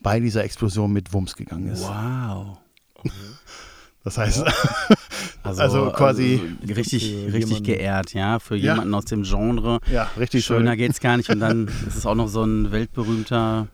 [0.00, 1.82] bei dieser Explosion mit Wumms gegangen ist.
[1.82, 2.58] Wow.
[4.06, 4.44] Das heißt,
[5.42, 8.38] Also, Also quasi- also richtig, richtig geehrt, ja.
[8.38, 8.72] Für Ja.
[8.74, 9.80] jemanden aus dem Genre.
[9.90, 10.78] ja, richtig Schöner schön.
[10.78, 11.28] geht's gar nicht.
[11.30, 13.66] Und dann ist es auch noch so ein weltberühmter,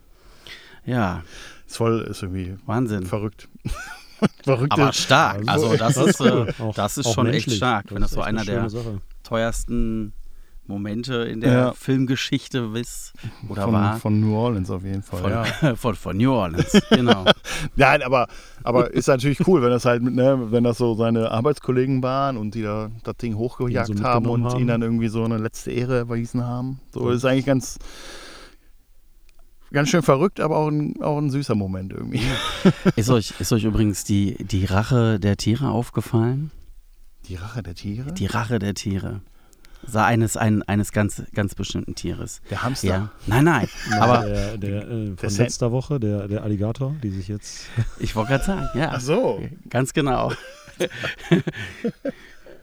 [0.87, 1.23] ja,
[1.67, 3.05] Ist voll, ist irgendwie Wahnsinn.
[3.07, 3.49] verrückt.
[4.45, 4.71] Verrückte.
[4.81, 5.43] Aber stark.
[5.47, 7.57] Also, Also das ist, äh, Auch- das ist auch schon echt menschlich.
[7.57, 9.01] stark, wenn das so echt einer eine der Sache.
[9.25, 10.13] teuersten
[10.67, 11.73] Momente in der Ja.
[11.73, 13.13] Filmgeschichte ist
[13.49, 13.97] oder von, war.
[13.99, 15.21] von New Orleans auf jeden Fall.
[15.21, 15.45] Von, ja.
[15.77, 17.25] von, von New Orleans, genau.
[17.77, 18.29] Nein, aber,
[18.63, 22.37] aber ist natürlich cool, wenn das halt, mit, ne, wenn das so seine Arbeitskollegen waren
[22.37, 24.61] und die da das Ding hochgejagt so haben und haben.
[24.61, 26.81] ihn dann irgendwie so eine letzte Ehre erwiesen haben.
[26.93, 27.79] So ist eigentlich ganz,
[29.73, 32.23] ganz schön verrückt, aber auch ein, auch ein süßer Moment irgendwie.
[32.97, 36.51] Ist euch, ist euch übrigens die, die Rache der Tiere aufgefallen?
[37.27, 38.13] Die Rache der Tiere?
[38.13, 39.23] Die Rache der Tiere.
[39.87, 42.41] Sah eines, ein, eines ganz, ganz bestimmten Tieres.
[42.51, 42.87] der Hamster?
[42.89, 43.11] Ja.
[43.27, 43.69] Nein, nein.
[43.91, 47.29] Ja, Aber der, der, äh, von Der Sam- letzter Woche, der, der Alligator, die sich
[47.29, 47.67] jetzt
[47.99, 48.93] ich wollte gerade sagen, ja.
[48.95, 49.43] Ach so.
[49.69, 50.33] Ganz genau.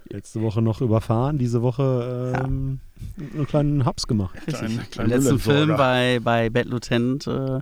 [0.10, 2.80] letzte Woche noch überfahren, diese Woche ähm,
[3.34, 4.36] einen kleinen Haps gemacht.
[4.98, 5.40] Im letzten.
[5.40, 7.60] Film bei, bei Bad Lieutenant äh,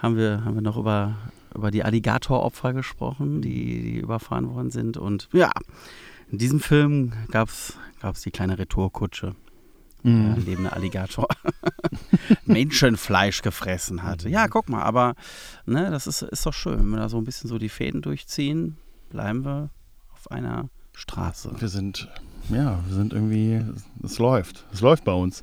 [0.00, 1.16] haben, wir, haben wir noch über,
[1.54, 4.96] über die Alligatoropfer gesprochen, die, die überfahren worden sind.
[4.96, 5.50] Und ja,
[6.34, 7.76] in diesem Film gab es
[8.24, 9.34] die kleine Retourkutsche.
[10.02, 10.34] Der Mhm.
[10.44, 11.26] lebende Alligator
[12.44, 14.24] Menschenfleisch gefressen hat.
[14.24, 15.14] Ja, guck mal, aber
[15.64, 16.78] ne, das ist, ist doch schön.
[16.78, 18.76] Wenn wir da so ein bisschen so die Fäden durchziehen,
[19.10, 19.70] bleiben wir
[20.12, 21.52] auf einer Straße.
[21.58, 22.08] Wir sind,
[22.50, 23.62] ja, wir sind irgendwie,
[24.02, 24.66] es läuft.
[24.72, 25.42] Es läuft bei uns.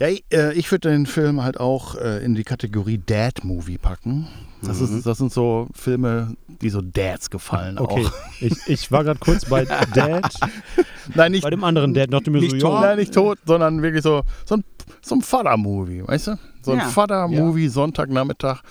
[0.00, 4.26] Ja, ich, äh, ich würde den Film halt auch äh, in die Kategorie Dad-Movie packen.
[4.62, 4.96] Das, Mhm.
[4.98, 8.12] ist, das sind so Filme, die so Dads gefallen Okay, auch.
[8.40, 10.34] ich, ich war gerade kurz bei Dad,
[11.14, 13.38] Nein, nicht, bei dem anderen Dad, dachte mir nicht, so, tot, ja, nein, nicht tot,
[13.46, 14.64] sondern wirklich so, so ein,
[15.02, 16.38] so ein Vater-Movie, weißt du?
[16.62, 16.84] So ein Ja.
[16.88, 18.62] Vater-Movie, Sonntagnachmittag.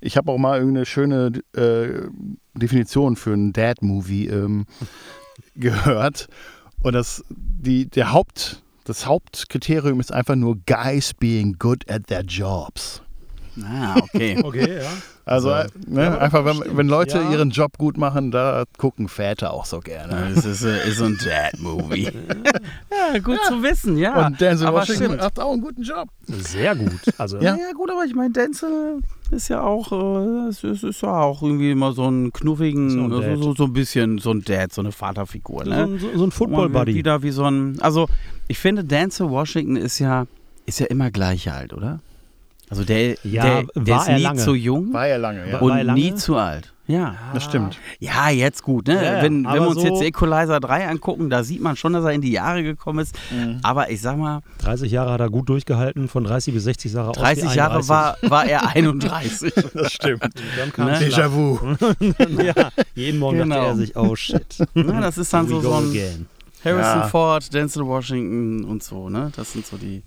[0.00, 2.08] Ich habe auch mal irgendeine schöne äh,
[2.54, 4.66] Definition für einen Dad-Movie ähm,
[5.56, 6.28] gehört.
[6.82, 12.22] Und das, die, der Haupt, das Hauptkriterium ist einfach nur Guys being good at their
[12.22, 13.00] jobs.
[13.62, 14.36] Ah, okay.
[14.42, 14.90] okay, ja.
[15.30, 15.62] Also, Ja.
[15.62, 17.30] äh, ne, einfach, wenn, wenn Leute Ja.
[17.30, 20.32] ihren Job gut machen, da gucken Väter auch so gerne.
[20.34, 22.10] Das ist, äh, ist so ein Dad-Movie.
[23.14, 24.26] ja, gut zu wissen, ja.
[24.26, 25.20] Und Denzel aber Washington stimmt.
[25.22, 26.08] macht auch einen guten Job.
[26.26, 27.00] Sehr gut.
[27.16, 27.56] Also, Ja.
[27.56, 27.72] Ja.
[27.74, 28.98] gut, aber ich meine, Denzel
[29.30, 33.04] ist ja auch, äh, es ist, ist ja auch irgendwie immer so ein knuffigen, ja
[33.04, 35.64] ein so, so, so ein bisschen so ein Dad, so eine Vaterfigur.
[35.64, 35.76] so, Ne?
[35.84, 36.94] ein, so, so ein Football-Buddy.
[36.96, 38.08] Wieder wie so ein, also
[38.48, 40.26] ich finde, Denzel Washington ist ja,
[40.66, 42.00] ist ja immer gleich alt, oder?
[42.70, 44.38] Also der, Ja, der, der war ist er nie lange.
[44.40, 45.54] zu jung War ja lange, ja.
[45.54, 46.00] War- und er lange?
[46.00, 46.72] nie zu alt.
[46.86, 47.14] Ja.
[47.34, 47.78] Das stimmt.
[48.00, 48.94] Ja, jetzt gut, ne?
[48.96, 51.92] Ja, ja, wenn, wenn wir uns so- jetzt Equalizer 3 angucken, da sieht man schon,
[51.92, 53.14] dass er in die Jahre gekommen ist.
[53.62, 57.02] Aber ich sag mal, 30 Jahre hat er gut durchgehalten, von 30 bis 60 sah
[57.04, 57.88] er aus wie 30 Jahre 31.
[57.90, 59.52] war, war er 31.
[59.74, 60.22] Das stimmt.
[60.58, 60.98] Dann kam Ne?
[60.98, 61.58] Déjà-vu.
[62.42, 63.54] ja, jeden Morgen Genau.
[63.54, 64.58] dachte er sich, oh shit.
[64.74, 66.26] ne, das ist dann so, so ein again.
[66.64, 67.06] Harrison Ja.
[67.08, 69.30] Ford, Denzel Washington und so, ne?
[69.36, 70.02] Das sind so die,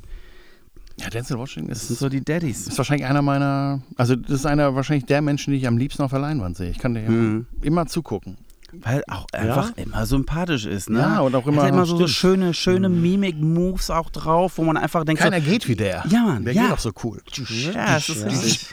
[0.99, 2.67] Ja, Denzel Washington das ist, sind so die Daddies.
[2.67, 6.03] ist wahrscheinlich einer meiner, also das ist einer wahrscheinlich der Menschen, die ich am liebsten
[6.03, 6.69] auf der Leinwand sehe.
[6.69, 7.47] Ich kann dir Mhm.
[7.61, 8.37] immer zugucken.
[8.81, 10.97] Weil auch einfach immer sympathisch ist, ne?
[10.99, 14.63] Ja, und auch Er immer- hat immer so, so schöne, schöne Mimik-Moves auch drauf, wo
[14.63, 16.03] man einfach denkt, Keiner so, geht wie der.
[16.09, 16.63] Ja, Mann, Der ja.
[16.63, 17.21] geht auch so cool.
[17.73, 18.27] ja, das ist Ja.
[18.29, 18.69] richtig.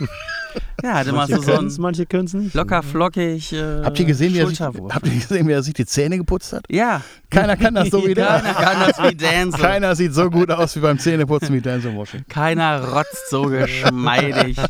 [0.85, 2.55] Ja, hat immer Manche so, so können es, ein manche können es nicht.
[2.55, 5.75] locker flockig äh, Habt ihr gesehen, wie er sich, habt ihr gesehen, wie er sich
[5.75, 6.65] die Zähne geputzt hat?
[6.69, 8.55] Ja, Keiner kann das so wie keiner der.
[8.55, 9.61] kann das wie Denzel.
[9.61, 12.29] Keiner sieht so gut aus wie beim Zähneputzen wie Denzel Washington.
[12.29, 14.57] Keiner rotzt so geschmeidig.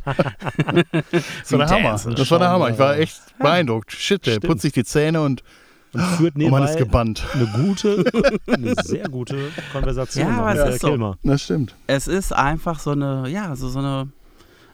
[1.42, 2.00] Das war der Hammer.
[2.14, 2.70] Das war der Hammer.
[2.70, 3.92] Ich war echt beeindruckt.
[3.92, 4.46] Shit, der Stimmt.
[4.46, 5.42] putzt sich die Zähne und,
[5.92, 7.26] Und führt und man ist nebenbei gebannt.
[7.34, 8.04] eine gute,
[8.46, 9.36] eine sehr gute
[9.72, 10.88] Konversation Ja, aber mit es ist so.
[10.88, 11.16] Kilmer.
[11.22, 11.74] Das stimmt.
[11.86, 14.08] Es ist einfach so eine, ja, so, so eine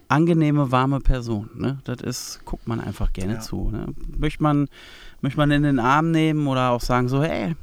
[0.09, 1.51] angenehme, warme Person.
[1.55, 1.79] Ne?
[1.85, 3.40] Das ist, guckt man einfach gerne Ja.
[3.40, 3.71] zu.
[3.71, 3.87] Ne?
[4.19, 4.69] Möchte, man,
[5.21, 7.55] möchte man in den Arm nehmen oder auch sagen so, hey,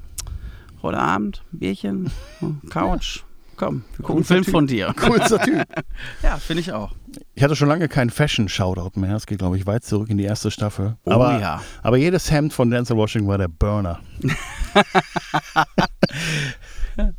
[0.82, 2.12] heute Abend, Bierchen,
[2.70, 3.22] Couch.
[3.56, 4.52] Komm, wir gucken einen Film Typ.
[4.52, 4.94] von dir.
[5.00, 5.64] Coolster Typ.
[6.24, 6.96] Ja, finde ich auch.
[7.36, 9.16] Ich hatte schon lange keinen Fashion-Shoutout mehr.
[9.16, 10.98] Es geht, glaube ich, weit zurück in die erste Staffel.
[11.06, 11.62] Oh aber, ja.
[11.84, 14.00] aber jedes Hemd von Denzel Washington war der Burner.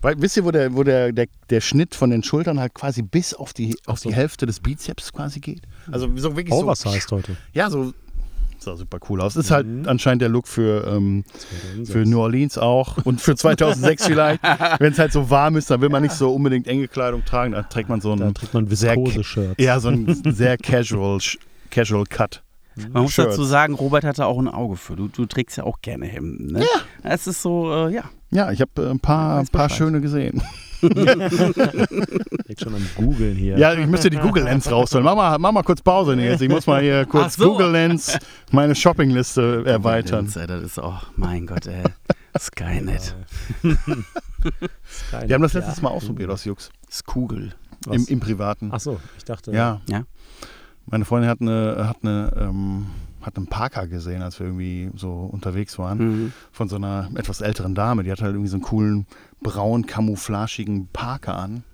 [0.00, 3.02] Weil, wisst ihr, wo, der, wo der, der, der Schnitt von den Schultern halt quasi
[3.02, 4.08] bis auf die, auf so.
[4.08, 5.62] die Hälfte des Bizeps quasi geht?
[5.90, 6.62] Also so wirklich so.
[6.62, 7.36] Oversized heute.
[7.52, 7.92] Ja, so.
[8.58, 9.36] Sah super cool aus.
[9.36, 11.90] Ist halt anscheinend der Look für, ähm, 2006.
[11.90, 14.42] für New Orleans auch und für 2006 vielleicht.
[14.78, 17.52] Wenn es halt so warm ist, dann will man nicht so unbedingt enge Kleidung tragen.
[17.52, 19.56] Dann trägt man so ein trägt man sehr, Viskose-Shirts.
[19.58, 21.18] ja, so ein sehr casual,
[21.70, 22.42] casual Cut.
[22.76, 23.30] Man muss Shirts.
[23.30, 24.96] dazu sagen, Robert hatte auch ein Auge für.
[24.96, 26.52] Du, du trägst ja auch gerne Hemden.
[26.52, 26.60] Ne?
[26.60, 26.80] Ja.
[27.02, 28.04] Es ist so, äh, ja.
[28.34, 30.42] Ja, ich habe äh, ein paar, Weiß paar schöne gesehen.
[32.48, 33.56] Jetzt schon am Googeln hier.
[33.56, 35.04] Ja, ich müsste die Google Lens rausholen.
[35.04, 36.42] Mach mal, mach mal kurz Pause jetzt.
[36.42, 37.52] Ich muss mal hier kurz so.
[37.52, 38.18] Google Lens
[38.50, 40.26] meine Shoppingliste erweitern.
[40.26, 41.84] Das, äh, das ist auch, mein Gott, ey.
[42.38, 43.14] Skynet.
[43.62, 45.60] Skynet, Wir haben das ja.
[45.60, 46.70] letztes Mal ausprobiert aus Jux.
[46.86, 47.54] Das ist Kugel.
[47.86, 47.96] Was?
[47.96, 48.70] Im, Im Privaten.
[48.72, 49.52] Ach so, ich dachte.
[49.52, 49.80] Ja.
[49.88, 50.02] Ja.
[50.86, 52.86] Meine Freundin hat eine, hat eine, ähm,
[53.24, 55.98] hat einen Parker gesehen, als wir irgendwie so unterwegs waren.
[55.98, 56.32] Mhm.
[56.52, 58.02] Von so einer etwas älteren Dame.
[58.04, 59.06] Die hat halt irgendwie so einen coolen,
[59.42, 61.64] braun, camouflagigen Parker an.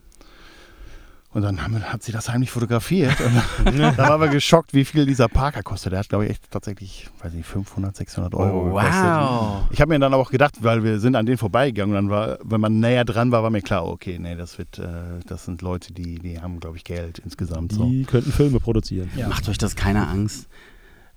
[1.32, 3.16] Und dann haben, wir- hat sie das heimlich fotografiert.
[3.64, 5.92] Und da waren wir geschockt, wie viel dieser Parker kostet.
[5.92, 8.92] Der hat, glaube ich, echt tatsächlich, weiß nicht, 500, 600 Euro Oh, gekostet.
[8.94, 9.62] wow.
[9.70, 12.10] Ich habe mir dann aber auch gedacht, weil wir sind an denen vorbeigegangen und dann
[12.10, 14.88] war, wenn man näher dran war, war mir klar, okay, nee, das wird, äh,
[15.24, 17.74] das sind Leute, die, die haben, glaube ich, Geld insgesamt.
[17.74, 17.84] So.
[17.88, 19.08] Die könnten Filme produzieren.
[19.28, 20.48] Macht euch das keine Angst?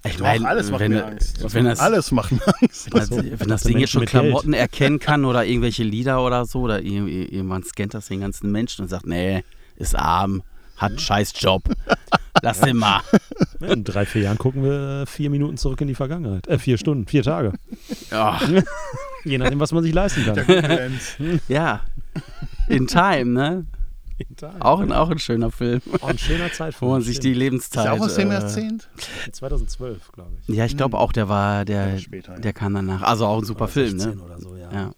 [0.06, 1.54] Ich Doch, mein, alles macht wenn, mir Angst.
[1.54, 2.88] Wenn das, Alles macht mir Angst.
[2.94, 3.24] wenn das, so.
[3.24, 4.24] wenn das Ding jetzt schon mit Geld.
[4.24, 8.84] Klamotten erkennen kann oder irgendwelche Lieder oder so, oder irgendwann scannt das den ganzen Menschen
[8.84, 9.44] und sagt, nee,
[9.78, 10.44] ist arm,
[10.76, 11.64] hat einen scheiß Job.
[12.42, 13.02] Lass den mal.
[13.62, 16.48] In drei, vier Jahren gucken wir äh, vier Minuten zurück in die Vergangenheit.
[16.48, 17.54] Äh, vier Stunden, vier Tage.
[18.12, 18.42] Ja.
[19.24, 21.00] Je nachdem, was man sich leisten kann.
[21.48, 21.80] ja.
[22.68, 23.66] In Time, ne?
[24.60, 26.90] Auch ein, auch ein schöner Film, Oh, ein schöner Zeitfilm.
[26.90, 27.34] wo man sich die.
[27.34, 27.86] Lebenszeit.
[27.86, 28.90] Ist auch aus dem äh, Jahrzehnt?
[29.32, 30.56] 2012, glaube ich.
[30.56, 32.40] Ja, ich glaube auch, der war, der, Ja, später, ja.
[32.40, 33.02] der kam danach.
[33.02, 34.24] Also auch ein super Oder Film, 16 ne?
[34.24, 34.72] oder so, ja.
[34.72, 34.92] Ja.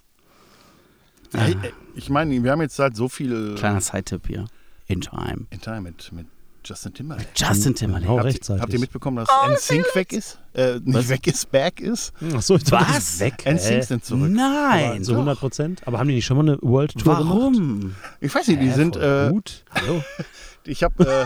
[1.33, 1.55] Hey,
[1.95, 4.45] ich meine, wir haben jetzt halt so viel Kleiner Side-Tipp hier.
[4.87, 5.47] In Time.
[5.49, 6.27] in Time mit, mit
[6.65, 7.27] Justin Timberlake.
[7.35, 8.05] Justin Timberlake.
[8.05, 8.61] Genau Habt ihr, rechtzeitig.
[8.61, 10.39] habt ihr mitbekommen, dass NSYNC weg ist?
[10.53, 11.09] Äh, nicht Was?
[11.09, 12.11] weg ist, back ist?
[12.35, 12.95] Ach so, ich dachte, Was?
[12.95, 13.43] das ist weg.
[13.45, 13.81] NSYNC Hä?
[13.81, 14.29] sind zurück.
[14.31, 15.03] Nein.
[15.03, 15.81] So 100 Prozent.
[15.85, 17.29] Aber haben die nicht schon mal eine World Tour gemacht?
[17.29, 17.95] Warum?
[18.19, 19.63] Ich weiß nicht, die Hä, sind, äh, gut.
[19.73, 20.03] Hallo.
[20.65, 21.25] ich habe, äh,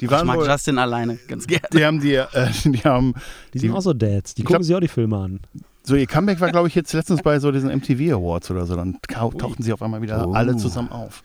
[0.00, 1.66] die Ich waren mag wohl, Justin alleine ganz gerne.
[1.72, 2.26] die haben die, äh,
[2.64, 3.14] die haben,
[3.54, 4.34] Die sind Die- auch so Dads.
[4.34, 5.40] Die Ich gucken glaub- sich auch die Filme an.
[5.82, 8.76] so ihr Comeback war, glaube ich, jetzt letztens bei so diesen MTV Awards oder so.
[8.76, 10.32] Dann tau- tauchten sie auf einmal wieder Oh.
[10.32, 11.22] alle zusammen auf.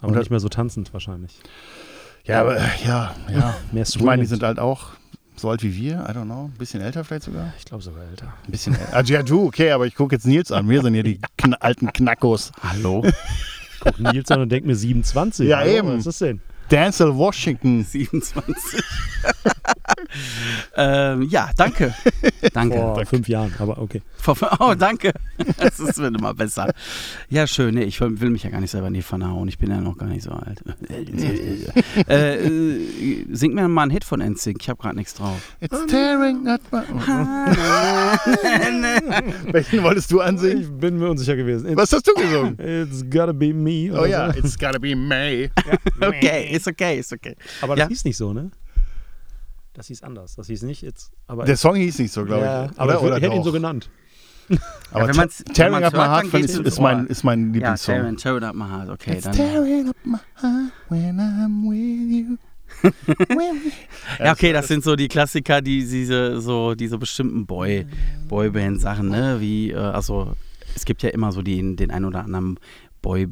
[0.00, 1.40] Aber Und da- nicht mehr so tanzend wahrscheinlich.
[2.26, 3.56] Ja, aber, äh, ja, ja.
[3.72, 4.90] Mehr Ich meine, die sind halt auch
[5.36, 7.52] so alt wie wir, I don't know, ein bisschen älter vielleicht sogar.
[7.58, 8.32] Ich glaube sogar älter.
[8.46, 8.94] Ein bisschen älter.
[8.94, 10.68] Also ja, du, okay, aber ich gucke jetzt Nils an.
[10.68, 12.52] Wir sind hier die kn alten Knackos.
[12.62, 13.04] Hallo?
[13.80, 15.46] Guck Nils an und denk mir 27.
[15.46, 15.88] Ja, Hallo, eben.
[15.88, 16.40] Was ist das denn?
[16.70, 17.84] Denzel Washington.
[17.88, 18.82] 27.
[20.76, 21.94] ähm, ja, danke.
[22.52, 22.76] Danke.
[22.76, 24.02] Vor fünf Jahren, aber okay.
[24.16, 25.12] Vor- Oh, danke.
[25.58, 26.72] Es ist- wird immer besser.
[27.28, 27.74] Ja, schön.
[27.74, 29.48] Nee, ich will will mich ja gar nicht selber in die Pfanne hauen.
[29.48, 30.62] Ich bin ja noch gar nicht so alt.
[32.08, 34.58] äh, äh, sing mir mal einen Hit von NSYNC.
[34.62, 35.56] Ich habe gerade nichts drauf.
[35.60, 36.82] It's tearing at my...
[39.52, 40.60] Welchen wolltest du ansingen?
[40.62, 41.68] Ich bin mir unsicher gewesen.
[41.68, 42.58] It's, Was hast du gesungen?
[42.58, 43.90] it's gotta be me.
[43.92, 44.38] Oh ja, so.
[44.38, 45.50] it's gotta be May.
[46.00, 47.36] Okay, ist okay, ist okay.
[47.60, 47.88] Aber das Ja.
[47.88, 48.50] hieß nicht so, ne?
[49.76, 50.34] Das hieß anders.
[50.36, 51.12] Das hieß nicht jetzt.
[51.26, 52.70] Aber Der Song hieß nicht so, glaube ja, ich.
[52.80, 53.90] aber oder, ich, würd- oder ich hätte ihn so genannt.
[54.92, 57.94] Aber wenn Tearing Up My Heart ins ist mein, ist mein Ja, Lieblingssong.
[57.96, 58.90] Tearing, Tearing Up My Heart.
[58.90, 59.34] Okay, It's dann.
[59.34, 62.36] tearing up my heart when I'm with you.
[64.24, 67.86] Ja, okay, das sind so die Klassiker, die diese so diese bestimmten Boy
[68.28, 70.32] Boyband Sachen, ne, wie äh, also
[70.76, 72.58] es gibt ja immer so den den ein oder anderen
[73.02, 73.26] Boy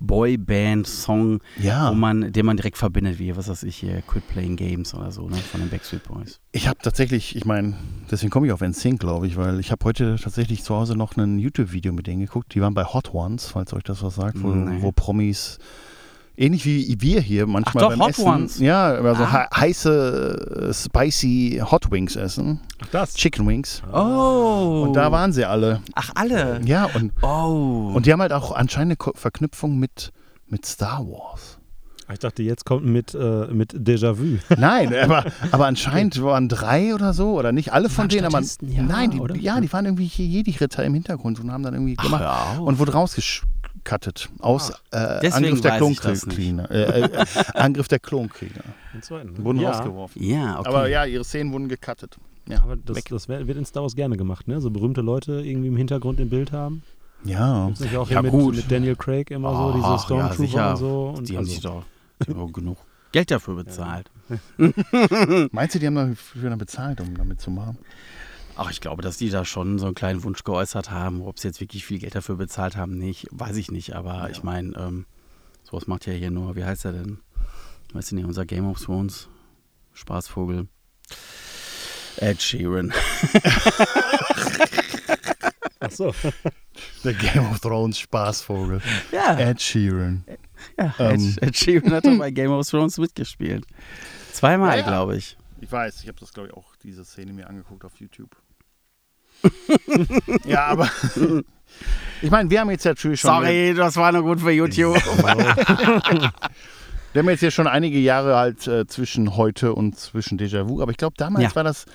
[0.00, 4.26] Boyband Song, Ja, wo man den man direkt verbindet, wie was weiß ich hier Quit
[4.28, 6.40] Playing Games oder so, ne, von den Backstreet Boys.
[6.52, 7.74] ich habe tatsächlich, ich meine,
[8.10, 11.16] deswegen komme ich auf NSYNC, glaube ich, weil ich habe heute tatsächlich zu Hause noch
[11.16, 12.54] ein YouTube-Video mit denen geguckt.
[12.54, 14.82] Die waren bei Hot Ones, falls euch das was sagt, wo, Nee.
[14.82, 15.58] wo Promis
[16.38, 18.58] ähnlich wie wir hier manchmal doch, beim Hot Essen, Ones.
[18.60, 19.48] ja, also Ah.
[19.52, 23.14] he- heiße, äh, spicy Hot Wings essen, Ach, das.
[23.14, 23.82] Chicken Wings.
[23.92, 24.84] Oh.
[24.86, 25.82] Und da waren sie alle.
[25.94, 26.60] Ach alle.
[26.64, 27.92] Ja, und, Oh.
[27.94, 30.12] und die haben halt auch anscheinend eine Verknüpfung mit,
[30.46, 31.56] mit Star Wars.
[32.10, 34.38] Ich dachte, jetzt kommt mit, äh, mit Déjà-vu.
[34.56, 38.82] Nein, aber, aber anscheinend waren drei oder so, oder nicht alle von denen, aber ja,
[38.82, 39.36] nein, die, oder?
[39.36, 42.32] ja, die waren irgendwie hier Jedi-Ritter im Hintergrund und haben dann irgendwie Ach, gemacht hör
[42.52, 42.58] auf.
[42.60, 42.92] und wurde
[43.88, 46.70] rausgekattet aus äh, Deswegen Angriff der Klonkrieger.
[46.70, 47.24] Äh, äh,
[47.54, 48.00] Angriff der
[49.00, 49.44] zweiten.
[49.44, 50.22] Wurden ja, rausgeworfen.
[50.22, 50.68] ja, okay.
[50.68, 52.16] Aber ja, ihre Szenen wurden gecuttet.
[52.46, 54.60] Ja, Aber das, das wär- wird in Star Wars gerne gemacht, ne?
[54.60, 56.82] So berühmte Leute irgendwie im Hintergrund im Bild haben.
[57.24, 57.66] Ja.
[57.66, 58.54] Gibt's nicht auch Ja, hier gut.
[58.54, 60.70] mit, mit Daniel Craig immer so, diese ja, Stormtrooper sicher.
[60.70, 61.14] und so?
[61.16, 61.82] Und Die haben also, sich doch
[62.26, 62.78] die haben auch genug
[63.12, 64.10] Geld dafür bezahlt.
[65.52, 67.78] Meinst du, die haben dafür bezahlt, um damit zu machen?
[68.60, 71.22] Ach, ich glaube, dass die da schon so einen kleinen Wunsch geäußert haben.
[71.22, 73.94] Ob sie jetzt wirklich viel Geld dafür bezahlt haben, nicht, weiß ich nicht.
[73.94, 75.06] Aber ich meine, ähm,
[75.62, 77.20] sowas macht ja hier nur, wie heißt er denn?
[77.92, 79.28] Weißt du nicht, unser Game of Thrones
[79.94, 80.66] Spaßvogel.
[82.16, 82.92] Ed Sheeran.
[85.78, 86.12] ach so.
[87.04, 88.80] Der Game of Thrones Spaßvogel.
[89.12, 90.24] Ja, Ed Sheeran.
[90.76, 93.64] ja ähm, Ed, Ed Sheeran hat doch bei Game of Thrones mitgespielt.
[94.32, 94.86] Zweimal, Ja, ja.
[94.88, 95.36] glaube ich.
[95.60, 98.36] Ich weiß, ich habe das, glaube ich, auch diese Szene mir angeguckt auf YouTube.
[100.44, 100.90] ja, aber
[102.22, 103.30] ich meine, wir haben jetzt natürlich schon.
[103.30, 104.96] Sorry, das war nur gut für YouTube.
[107.14, 110.90] Wir haben jetzt hier schon einige Jahre halt äh, zwischen heute und zwischen Déjà-vu, aber
[110.90, 111.54] ich glaube, damals Ja.
[111.56, 111.86] war das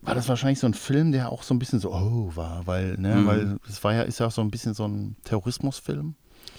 [0.00, 2.96] war das wahrscheinlich so ein Film, der auch so ein bisschen so oh war, weil
[2.96, 3.26] ne, Mhm.
[3.26, 6.14] weil es war ja ist ja auch so ein bisschen so ein Terrorismusfilm,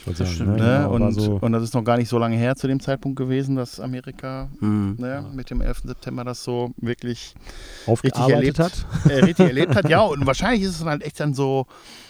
[0.08, 2.36] Wollte sagen, stimmt, ne, genau, und so, und das ist noch gar nicht so lange
[2.38, 4.96] her zu dem Zeitpunkt gewesen, dass Amerika Hm.
[4.98, 5.82] ne, mit dem 11.
[5.86, 7.36] September das so wirklich
[7.86, 8.60] aufgearbeitet erlebt.
[8.60, 8.86] hat.
[9.10, 9.90] äh, richtig erlebt hat.
[9.90, 11.68] Ja, und wahrscheinlich ist es dann halt echt dann so,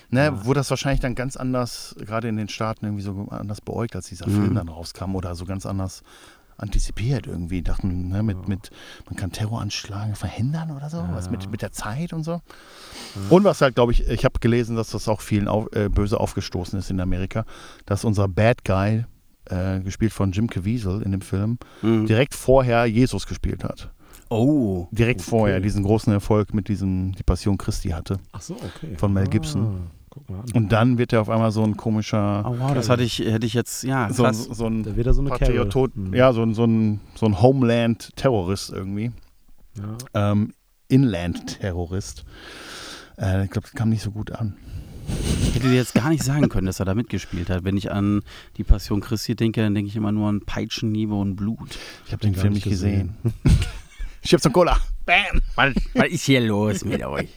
[0.09, 0.45] ne, Ja.
[0.45, 4.07] wurde das wahrscheinlich dann ganz anders, gerade in den Staaten irgendwie so anders beäugt, als
[4.07, 4.31] dieser Mhm.
[4.41, 6.03] Film dann rauskam oder so ganz anders
[6.57, 7.61] antizipiert irgendwie.
[7.61, 8.69] Dachten, ne, mit, mit,
[9.05, 12.41] man kann Terroranschläge verhindern oder so, was mit, mit der Zeit und so.
[13.29, 16.19] Und was halt, glaube ich, ich habe gelesen, dass das auch vielen auf, äh, böse
[16.19, 17.45] aufgestoßen ist in Amerika,
[17.85, 19.05] dass unser Bad Guy,
[19.49, 22.05] äh, gespielt von Jim Caviezel in dem Film, Hm.
[22.05, 23.91] direkt vorher Jesus gespielt hat.
[24.29, 24.87] Oh.
[24.91, 25.29] Direkt Okay.
[25.29, 28.19] vorher diesen großen Erfolg mit diesem, die Passion Christi hatte.
[28.33, 28.95] Ach so, okay.
[28.97, 29.65] Von Mel Gibson.
[29.87, 30.45] Ah, guck mal an.
[30.53, 33.45] Und dann wird er auf einmal so ein komischer, Oh wow, das hatte ich, hätte
[33.45, 34.43] ich jetzt, ja, so, krass.
[34.43, 35.89] so ein Da wird er so eine Patriot, Carol.
[35.95, 36.13] Hm.
[36.13, 39.11] ja, so, ein- so ein, so ein Homeland-Terrorist irgendwie.
[40.13, 40.31] Ja.
[40.31, 40.53] Ähm,
[40.89, 42.25] Inland-Terrorist.
[43.19, 44.55] Äh, ich glaube, das kam nicht so gut an.
[45.41, 47.63] Ich hätte dir jetzt gar nicht sagen können, dass er da mitgespielt hat.
[47.63, 48.21] Wenn ich an
[48.57, 51.77] die Passion Christi denke, dann denke ich immer nur an Peitschenhiebe und Blut.
[52.05, 53.15] Ich habe den gar Film nicht nicht gesehen.
[54.21, 54.77] ich habe so Cola.
[55.05, 55.41] Bam!
[55.55, 57.29] Was, was ist hier los mit euch?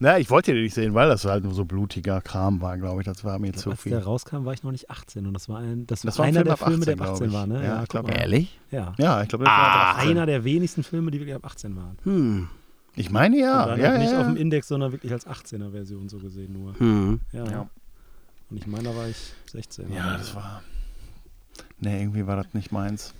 [0.00, 3.00] Na, ich wollte den nicht sehen, weil das halt nur so blutiger Kram war, glaube
[3.00, 3.04] ich.
[3.06, 3.90] Das war mir Ich zu glaub, als viel.
[3.90, 6.36] der rauskam, war ich noch nicht 18 und das war ein, das Das war ein
[6.36, 7.32] einer Film der Filme, 18, der ab glaub 18 ich.
[7.34, 7.64] war, ne?
[7.64, 8.12] Ja, glaub mal.
[8.14, 8.18] ich.
[8.20, 8.60] Ehrlich?
[8.70, 8.94] Ja.
[8.98, 10.10] Ja, ich glaube, das Ah, war ab 18.
[10.10, 11.98] Einer der wenigsten Filme, die wirklich ab 18 waren.
[12.04, 12.48] Hm.
[12.94, 13.62] Ich meine ja.
[13.64, 14.40] und dann ja, auch nicht ja, auf dem ja.
[14.42, 16.78] Index, sondern wirklich als 18er Version so gesehen nur.
[16.78, 17.20] Hm.
[17.32, 17.44] Ja.
[17.50, 17.70] Ja.
[18.50, 19.16] Und ich meine, da war ich
[19.52, 19.92] 16.
[19.92, 20.62] Ja, das war.
[21.80, 23.14] Nee, irgendwie war das nicht meins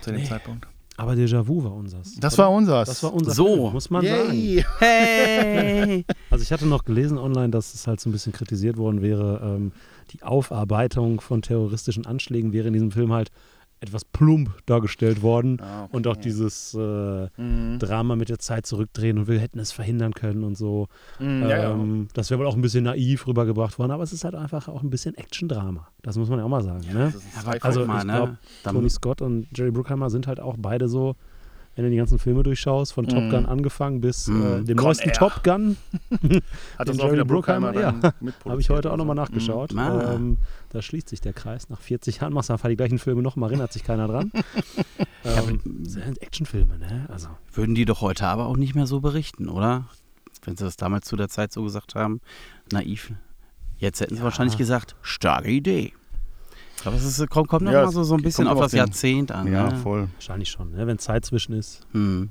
[0.00, 0.28] zu dem Nee.
[0.28, 0.66] Zeitpunkt.
[0.96, 2.14] Aber Déjà-vu war unseres.
[2.20, 2.44] Das oder?
[2.44, 2.88] war unsers.
[2.88, 3.70] Das war unser So.
[3.70, 4.32] Muss man sagen.
[4.32, 4.64] Yay.
[4.78, 6.04] Hey!
[6.30, 9.40] Also ich hatte noch gelesen online, dass es halt so ein bisschen kritisiert worden wäre,
[9.42, 9.72] ähm,
[10.12, 13.30] die Aufarbeitung von terroristischen Anschlägen wäre in diesem Film halt
[13.82, 15.60] etwas plump dargestellt worden.
[15.60, 15.96] Ah, okay.
[15.96, 17.78] Und auch dieses äh, Mhm.
[17.78, 20.88] Drama mit der Zeit zurückdrehen und wir hätten es verhindern können und so.
[21.18, 21.70] Mhm, ja, ja.
[21.72, 24.68] Ähm, das wäre wohl auch ein bisschen naiv rübergebracht worden, aber es ist halt einfach
[24.68, 25.88] auch ein bisschen Action-Drama.
[26.02, 26.86] Das muss man ja auch mal sagen.
[26.92, 27.06] ne?
[27.12, 27.64] Das ist ein Aber Zweifach.
[27.66, 28.12] Also mal, ich ne?
[28.14, 28.30] glaub,
[28.62, 31.16] Dann- Tony Scott und Jerry Bruckheimer sind halt auch beide so,
[31.74, 33.30] wenn du die ganzen Filme durchschaust, von Top Mhm.
[33.30, 34.42] Gun angefangen bis Mhm.
[34.42, 35.14] äh, dem Con neuesten Air.
[35.14, 35.76] Top Gun,
[36.78, 37.94] Hat das auch Jerry wieder Bruckheimer ja.
[38.44, 39.72] habe ich heute auch nochmal nachgeschaut.
[39.72, 39.78] Mhm.
[39.78, 40.12] Ah.
[40.14, 40.38] Ähm,
[40.70, 41.68] da schließt sich der Kreis.
[41.70, 44.32] Nach 40 Jahren machst du einfach die gleichen Filme nochmal, erinnert sich keiner dran.
[45.24, 47.06] ähm, das sind Actionfilme, ne?
[47.08, 49.86] Also, Würden die doch heute aber auch nicht mehr so berichten, oder?
[50.44, 52.20] Wenn sie das damals zu der Zeit so gesagt haben.
[52.72, 53.12] Naiv.
[53.78, 54.24] Jetzt hätten sie Ja.
[54.24, 55.92] wahrscheinlich gesagt, starke Idee.
[56.82, 58.48] Ich glaube, es ist, kommt, kommt noch Ja, mal es so, so ein kommt bisschen
[58.48, 59.46] auf auf das den- Jahrzehnt an.
[59.52, 59.76] Ja, ne?
[59.76, 60.08] voll.
[60.16, 60.84] wahrscheinlich schon, ne?
[60.84, 61.82] Wenn Zeit zwischen ist.
[61.92, 62.30] Hm.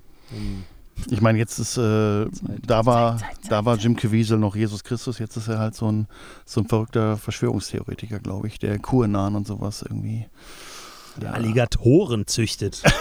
[1.10, 2.26] Ich meine, jetzt ist, äh,
[2.68, 6.06] da war, da war Jim Caviezel noch Jesus Christus, jetzt ist er halt so ein,
[6.46, 10.28] so ein verrückter Verschwörungstheoretiker, glaube ich, der QAnon und sowas irgendwie.
[11.22, 12.84] Der Alligatoren züchtet.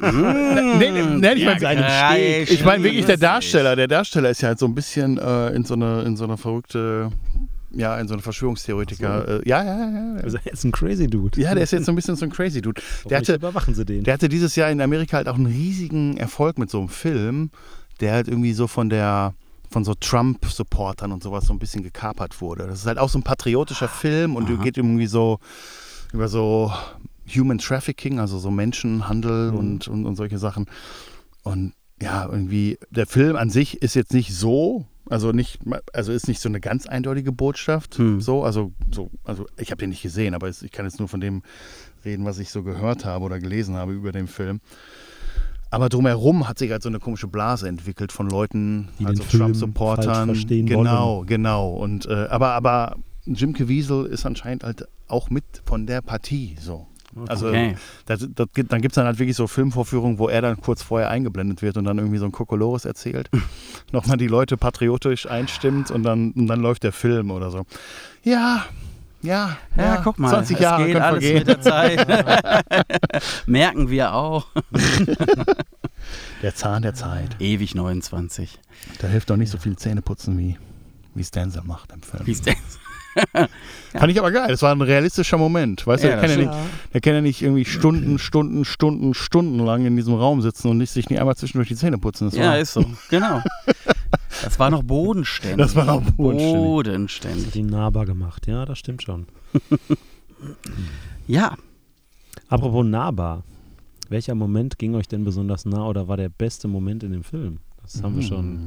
[0.00, 0.78] Hm.
[0.78, 2.50] Nee, nee, nee, ich meine, Steg.
[2.50, 5.64] ich mein wirklich der Darsteller, der Darsteller ist ja halt so ein bisschen äh, in
[5.64, 7.10] so eine, in so eine verrückte,
[7.76, 9.40] ja, in so eine Verschwörungstheoretiker.
[9.44, 10.22] Äh, ja, ja, ja, ja.
[10.22, 11.40] Also, er ist ein crazy Dude.
[11.40, 12.80] Ja, der ist jetzt so ein bisschen so ein crazy Dude.
[13.08, 14.04] Der hatte, überwachen sie den.
[14.04, 17.50] Der hatte dieses Jahr in Amerika halt auch einen riesigen Erfolg mit so einem Film,
[18.00, 19.34] der halt irgendwie so von der
[19.68, 22.66] von so Trump-Supportern und sowas so ein bisschen gekapert wurde.
[22.66, 24.62] Das ist halt auch so ein patriotischer Film und Aha.
[24.62, 25.38] geht irgendwie so
[26.12, 26.72] über so
[27.34, 29.58] Human Trafficking, also so Menschenhandel Mhm.
[29.58, 30.66] und, und, und solche Sachen.
[31.42, 35.60] Und ja, irgendwie, der Film an sich ist jetzt nicht so, also nicht,
[35.92, 37.98] also ist nicht so eine ganz eindeutige Botschaft.
[37.98, 38.20] Hm.
[38.20, 41.20] So, also, so, also ich habe den nicht gesehen, aber ich kann jetzt nur von
[41.20, 41.42] dem
[42.04, 44.60] reden, was ich so gehört habe oder gelesen habe über den Film.
[45.70, 50.32] Aber drumherum hat sich halt so eine komische Blase entwickelt von Leuten, Die also Trump-Supportern.
[50.48, 51.70] Genau, genau.
[51.70, 56.86] Und äh, aber, aber Jim Caviezel ist anscheinend halt auch mit von der Partie so.
[57.28, 57.76] Also Okay.
[58.06, 60.82] das, das, gibt- dann gibt es dann halt wirklich so Filmvorführungen, wo er dann kurz
[60.82, 63.30] vorher eingeblendet wird und dann irgendwie so ein Kokolores erzählt.
[63.92, 67.64] Nochmal die Leute patriotisch einstimmt und dann, und dann läuft der Film oder so.
[68.22, 68.64] Ja,
[69.22, 71.38] ja, Ja, guck mal, 20 es Jahre geht können alles vergehen.
[71.38, 72.06] mit der Zeit.
[73.46, 74.46] Merken wir auch.
[76.42, 77.36] Der Zahn der Zeit.
[77.40, 78.58] Ewig 29.
[79.00, 80.56] Da hilft doch nicht so viel Zähneputzen, wie
[81.14, 82.26] wie es Denzel macht im Film.
[82.26, 82.46] Wie ist
[83.32, 83.48] das?
[84.00, 84.48] Fand ich aber geil.
[84.48, 85.86] Das war ein realistischer Moment.
[85.86, 88.64] Weißt du, Ja, der, kann ja das nicht, der kann ja nicht irgendwie Stunden, Stunden,
[88.64, 91.98] Stunden, Stunden lang in diesem Raum sitzen und nicht, sich nicht einmal zwischendurch die Zähne
[91.98, 92.26] putzen.
[92.26, 92.84] Das Ja, war, ist so.
[93.10, 93.42] Genau.
[94.44, 95.56] Das war noch bodenständig.
[95.56, 96.52] Das war noch bodenständig.
[96.52, 97.46] Das Bodenständig.
[97.46, 98.46] hat ihn nahbar gemacht.
[98.46, 99.26] Ja, das stimmt schon.
[101.26, 101.54] Ja,
[102.48, 103.42] Apropos nahbar.
[104.08, 107.58] Welcher Moment ging euch denn besonders nah oder war der beste Moment in dem Film?
[107.82, 108.58] Das haben wir schon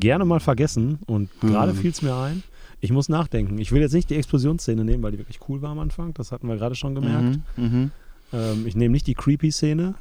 [0.00, 1.78] gerne mal vergessen und gerade Hm.
[1.78, 2.42] fiel es mir ein.
[2.80, 3.58] Ich muss nachdenken.
[3.58, 6.14] Ich will jetzt nicht die Explosionsszene nehmen, weil die wirklich cool war am Anfang.
[6.14, 7.40] Das hatten wir gerade schon gemerkt.
[7.56, 7.90] Mhm, mhm.
[8.32, 9.94] Ähm, ich nehme nicht die Creepy-Szene,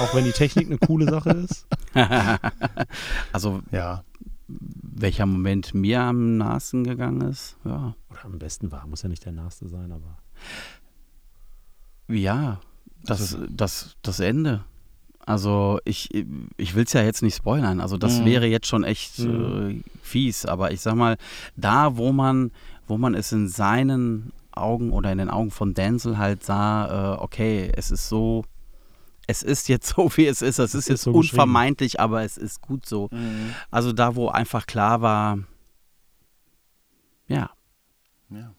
[0.00, 1.66] auch wenn die Technik eine coole Sache ist.
[3.32, 4.04] also Ja,
[4.48, 7.94] welcher Moment mir am nahesten gegangen ist, ja.
[8.10, 10.18] Oder am besten war, muss ja nicht der naheste sein, aber.
[12.08, 12.60] Ja,
[13.04, 14.64] das, das, das Ende.
[15.30, 16.08] Also ich,
[16.56, 17.80] ich will es ja jetzt nicht spoilern.
[17.80, 18.24] Also das Mhm.
[18.26, 19.82] wäre jetzt schon echt Mhm.
[19.82, 20.44] äh, fies.
[20.44, 21.16] Aber ich sag mal,
[21.56, 22.50] da wo man,
[22.86, 27.18] wo man es in seinen Augen oder in den Augen von Denzel halt sah, äh,
[27.20, 28.44] okay, es ist so,
[29.26, 30.58] es ist jetzt so, wie es ist.
[30.58, 33.08] Es ist ist jetzt so unvermeidlich, aber es ist gut so.
[33.70, 35.38] Also da, wo einfach klar war,
[37.28, 37.50] ja,
[38.30, 38.52] ja.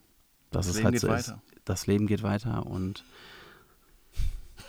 [0.50, 1.28] dass Das es Leben halt geht so ist.
[1.28, 1.42] weiter.
[1.64, 3.04] Das Leben geht weiter und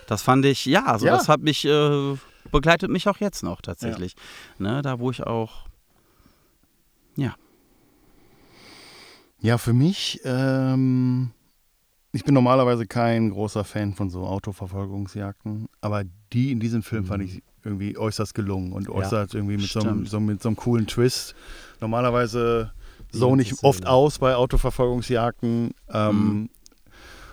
[0.07, 1.13] das fand ich, ja, also Ja.
[1.17, 2.15] das hat mich, äh,
[2.51, 4.15] begleitet mich auch jetzt noch tatsächlich.
[4.59, 5.65] Ne, da wo ich auch,
[9.39, 11.31] Ja, für mich, ähm,
[12.13, 17.23] ich bin normalerweise kein großer Fan von so Autoverfolgungsjagden, aber die in diesem Film fand
[17.23, 20.87] ich irgendwie äußerst gelungen und äußerst irgendwie mit so, einem, so, mit so einem coolen
[20.87, 21.35] Twist.
[21.81, 22.71] Normalerweise
[23.11, 25.73] so nicht oft aus bei Autoverfolgungsjagden.
[25.89, 26.49] Ähm, Mhm.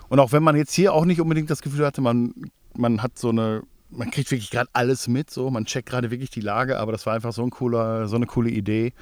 [0.08, 2.34] Und auch wenn man jetzt hier auch nicht unbedingt das Gefühl hatte, man,
[2.76, 3.62] man hat so eine,
[3.92, 7.06] man kriegt wirklich gerade alles mit, so, man checkt gerade wirklich die Lage, aber das
[7.06, 8.92] war einfach so ein cooler, so eine coole Idee.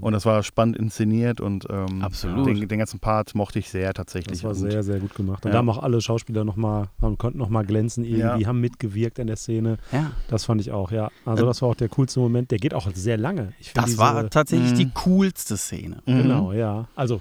[0.00, 2.44] Und das war spannend inszeniert und ähm, Absolut.
[2.48, 4.38] Den, den ganzen Part mochte ich sehr tatsächlich.
[4.38, 5.44] Das war Und, sehr, sehr gut gemacht.
[5.44, 5.52] Und Ja.
[5.52, 6.88] da haben auch alle Schauspieler nochmal,
[7.18, 8.48] konnten nochmal glänzen irgendwie, Ja.
[8.48, 9.76] haben mitgewirkt in der Szene.
[9.92, 11.10] ja, Das fand ich auch, ja.
[11.24, 12.50] Also das war auch der coolste Moment.
[12.50, 13.52] Der geht auch sehr lange.
[13.74, 14.76] Das diese- war tatsächlich Mhm.
[14.78, 16.02] die coolste Szene.
[16.06, 16.22] Mhm.
[16.22, 16.88] Genau, ja.
[16.96, 17.20] Also,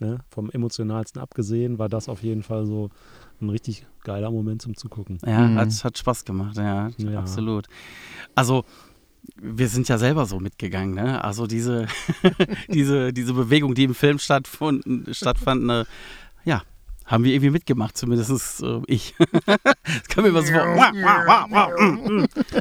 [0.00, 2.88] ne, vom emotionalsten abgesehen war das auf jeden Fall so
[3.42, 5.18] ein richtig geiler Moment zum Zugucken.
[5.26, 5.58] Ja, Mhm.
[5.58, 7.18] hat, hat Spaß gemacht, ja, Ja.
[7.18, 7.66] absolut.
[8.34, 8.64] Also,
[9.40, 11.22] wir sind ja selber so mitgegangen, ne?
[11.22, 11.86] Also diese,
[12.68, 15.86] diese, diese Bewegung, die im Film stattfand, stattfand ne,
[16.44, 16.62] ja,
[17.06, 19.14] haben wir irgendwie mitgemacht, zumindest äh, ich.
[19.46, 20.52] das kam mir immer so.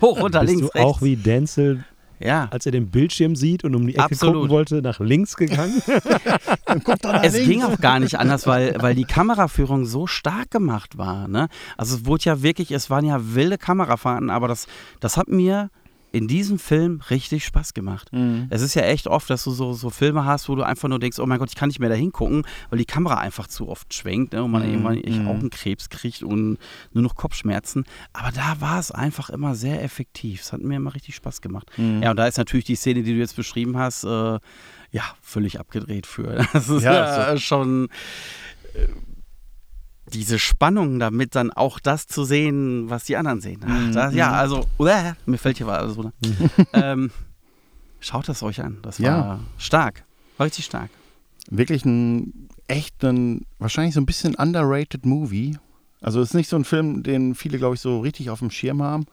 [0.01, 0.79] Hoch, runter, Bist links, du rechts.
[0.79, 1.83] auch wie Denzel,
[2.23, 4.35] ja, als er den Bildschirm sieht und um die Ecke Absolut.
[4.35, 5.81] gucken wollte, nach links gegangen?
[7.23, 11.27] es ging auch gar nicht anders, weil, weil die Kameraführung so stark gemacht war.
[11.27, 11.47] Ne?
[11.77, 14.67] Also es wurde ja wirklich, es waren ja wilde Kamerafahrten, aber das,
[14.99, 15.69] das hat mir
[16.13, 18.11] in diesem Film richtig Spaß gemacht.
[18.11, 18.47] Mhm.
[18.49, 20.99] Es ist ja echt oft, dass du so, so Filme hast, wo du einfach nur
[20.99, 23.69] denkst, oh mein Gott, ich kann nicht mehr da hingucken, weil die Kamera einfach zu
[23.69, 24.43] oft schwenkt ne?
[24.43, 25.27] und man Mhm, irgendwann echt mhm.
[25.29, 26.57] Augenkrebs kriegt und
[26.91, 27.85] nur noch Kopfschmerzen.
[28.11, 30.41] Aber da war es einfach immer sehr effektiv.
[30.41, 31.67] Es hat mir immer richtig Spaß gemacht.
[31.77, 32.03] Mhm.
[32.03, 34.39] Ja, und da ist natürlich die Szene, die du jetzt beschrieben hast, äh,
[34.93, 36.45] ja, völlig abgedreht für.
[36.53, 37.87] Das ist Ja, ja, also- schon
[38.73, 38.87] äh,
[40.13, 43.61] diese Spannung damit, dann auch das zu sehen, was die anderen sehen.
[43.63, 44.33] Ach, Mhm, das, ja, mhm.
[44.35, 46.03] also, uäh, mir fällt hier was so.
[46.03, 46.13] Ne?
[46.73, 47.11] ähm,
[47.99, 48.77] schaut das euch an.
[48.81, 49.39] Das war Ja.
[49.57, 50.03] stark.
[50.37, 50.89] War richtig stark.
[51.49, 55.57] Wirklich ein, echt ein, wahrscheinlich so ein bisschen underrated Movie.
[56.01, 58.51] Also es ist nicht so ein Film, den viele, glaube ich, so richtig auf dem
[58.51, 59.05] Schirm haben.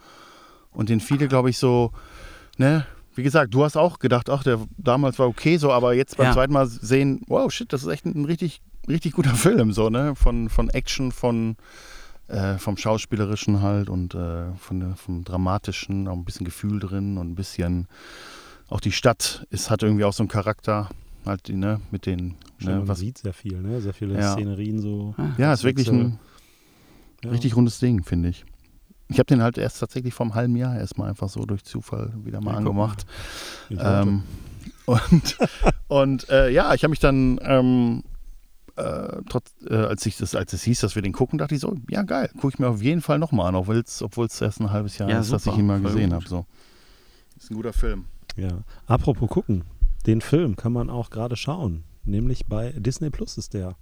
[0.70, 1.92] Und den viele, glaube ich, so,
[2.56, 6.16] ne, wie gesagt, du hast auch gedacht, ach, der damals war okay so, aber jetzt
[6.16, 6.32] beim Ja.
[6.32, 10.14] zweiten Mal sehen, wow, shit, das ist echt ein richtig, richtig guter Film, so, ne?
[10.14, 11.56] Von, von Action, von
[12.28, 17.30] äh, vom Schauspielerischen halt und äh, von vom Dramatischen, auch ein bisschen Gefühl drin und
[17.30, 17.86] ein bisschen
[18.68, 20.90] auch die Stadt ist, hat irgendwie auch so einen Charakter,
[21.24, 23.80] halt, die, ne, mit den, ne, man was, sieht sehr viel, ne?
[23.80, 24.32] Sehr viele Ja.
[24.32, 25.14] Szenerien so.
[25.38, 26.18] ja, ist wirklich ein
[27.24, 27.30] Ja.
[27.30, 28.44] richtig rundes Ding, finde ich.
[29.08, 32.12] Ich habe den halt erst tatsächlich vor einem halben Jahr erstmal einfach so durch Zufall
[32.24, 33.06] wieder mal Ja, angemacht.
[33.70, 34.22] Ähm,
[34.84, 35.38] und
[35.88, 38.02] und äh, ja, ich habe mich dann, ähm,
[38.78, 41.60] äh, trotz, äh, als, ich das, als es hieß, dass wir den gucken, dachte ich
[41.60, 44.70] so, ja geil, gucke ich mir auf jeden Fall nochmal an, obwohl es erst ein
[44.70, 46.26] halbes Jahr Ja, ist, dass ich super, ihn mal gesehen habe.
[46.28, 46.46] So.
[47.36, 48.04] Ist ein guter Film.
[48.36, 48.48] Ja.
[48.86, 49.64] Apropos gucken,
[50.06, 51.84] den Film kann man auch gerade schauen.
[52.04, 53.74] Nämlich bei Disney Plus ist der.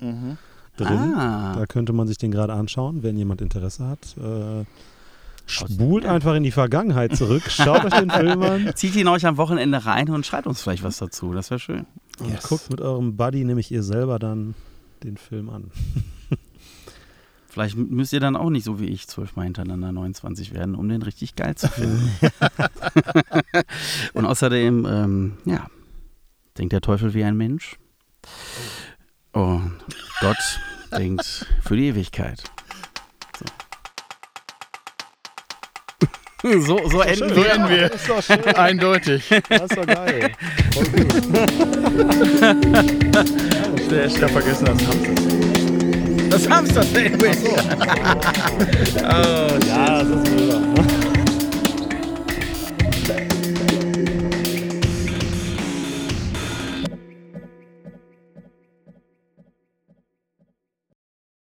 [0.76, 1.14] drin.
[1.14, 1.54] Ah.
[1.56, 4.16] Da könnte man sich den gerade anschauen, wenn jemand Interesse hat.
[4.18, 4.64] Äh,
[5.46, 9.36] spult einfach in die Vergangenheit zurück, schaut euch den Film an Zieht ihn euch am
[9.36, 11.32] Wochenende rein und schreibt uns vielleicht was dazu.
[11.32, 11.86] Das wäre schön.
[12.18, 12.48] und Yes.
[12.48, 14.54] guckt mit eurem Buddy, nämlich ihr selber, dann
[15.02, 15.70] den Film an.
[17.48, 21.00] Vielleicht müsst ihr dann auch nicht so wie ich zwölfmal hintereinander 29 werden, um den
[21.00, 22.10] richtig geil zu finden.
[24.12, 25.66] und außerdem, ähm, ja,
[26.58, 27.78] denkt der Teufel wie ein Mensch.
[29.32, 29.72] Und
[30.20, 30.60] Gott
[30.92, 32.42] denkt für die Ewigkeit.
[36.42, 37.92] So, so, so enden So wir.
[37.94, 38.44] ist doch schön.
[38.54, 39.24] Eindeutig.
[39.48, 40.32] Das doch geil.
[40.74, 41.14] Voll gut.
[44.06, 45.14] Ich habe vergessen, das Hamster.
[46.30, 47.38] Das Hamster-Sandwich.
[48.96, 50.95] oh, Ja, das ist mega.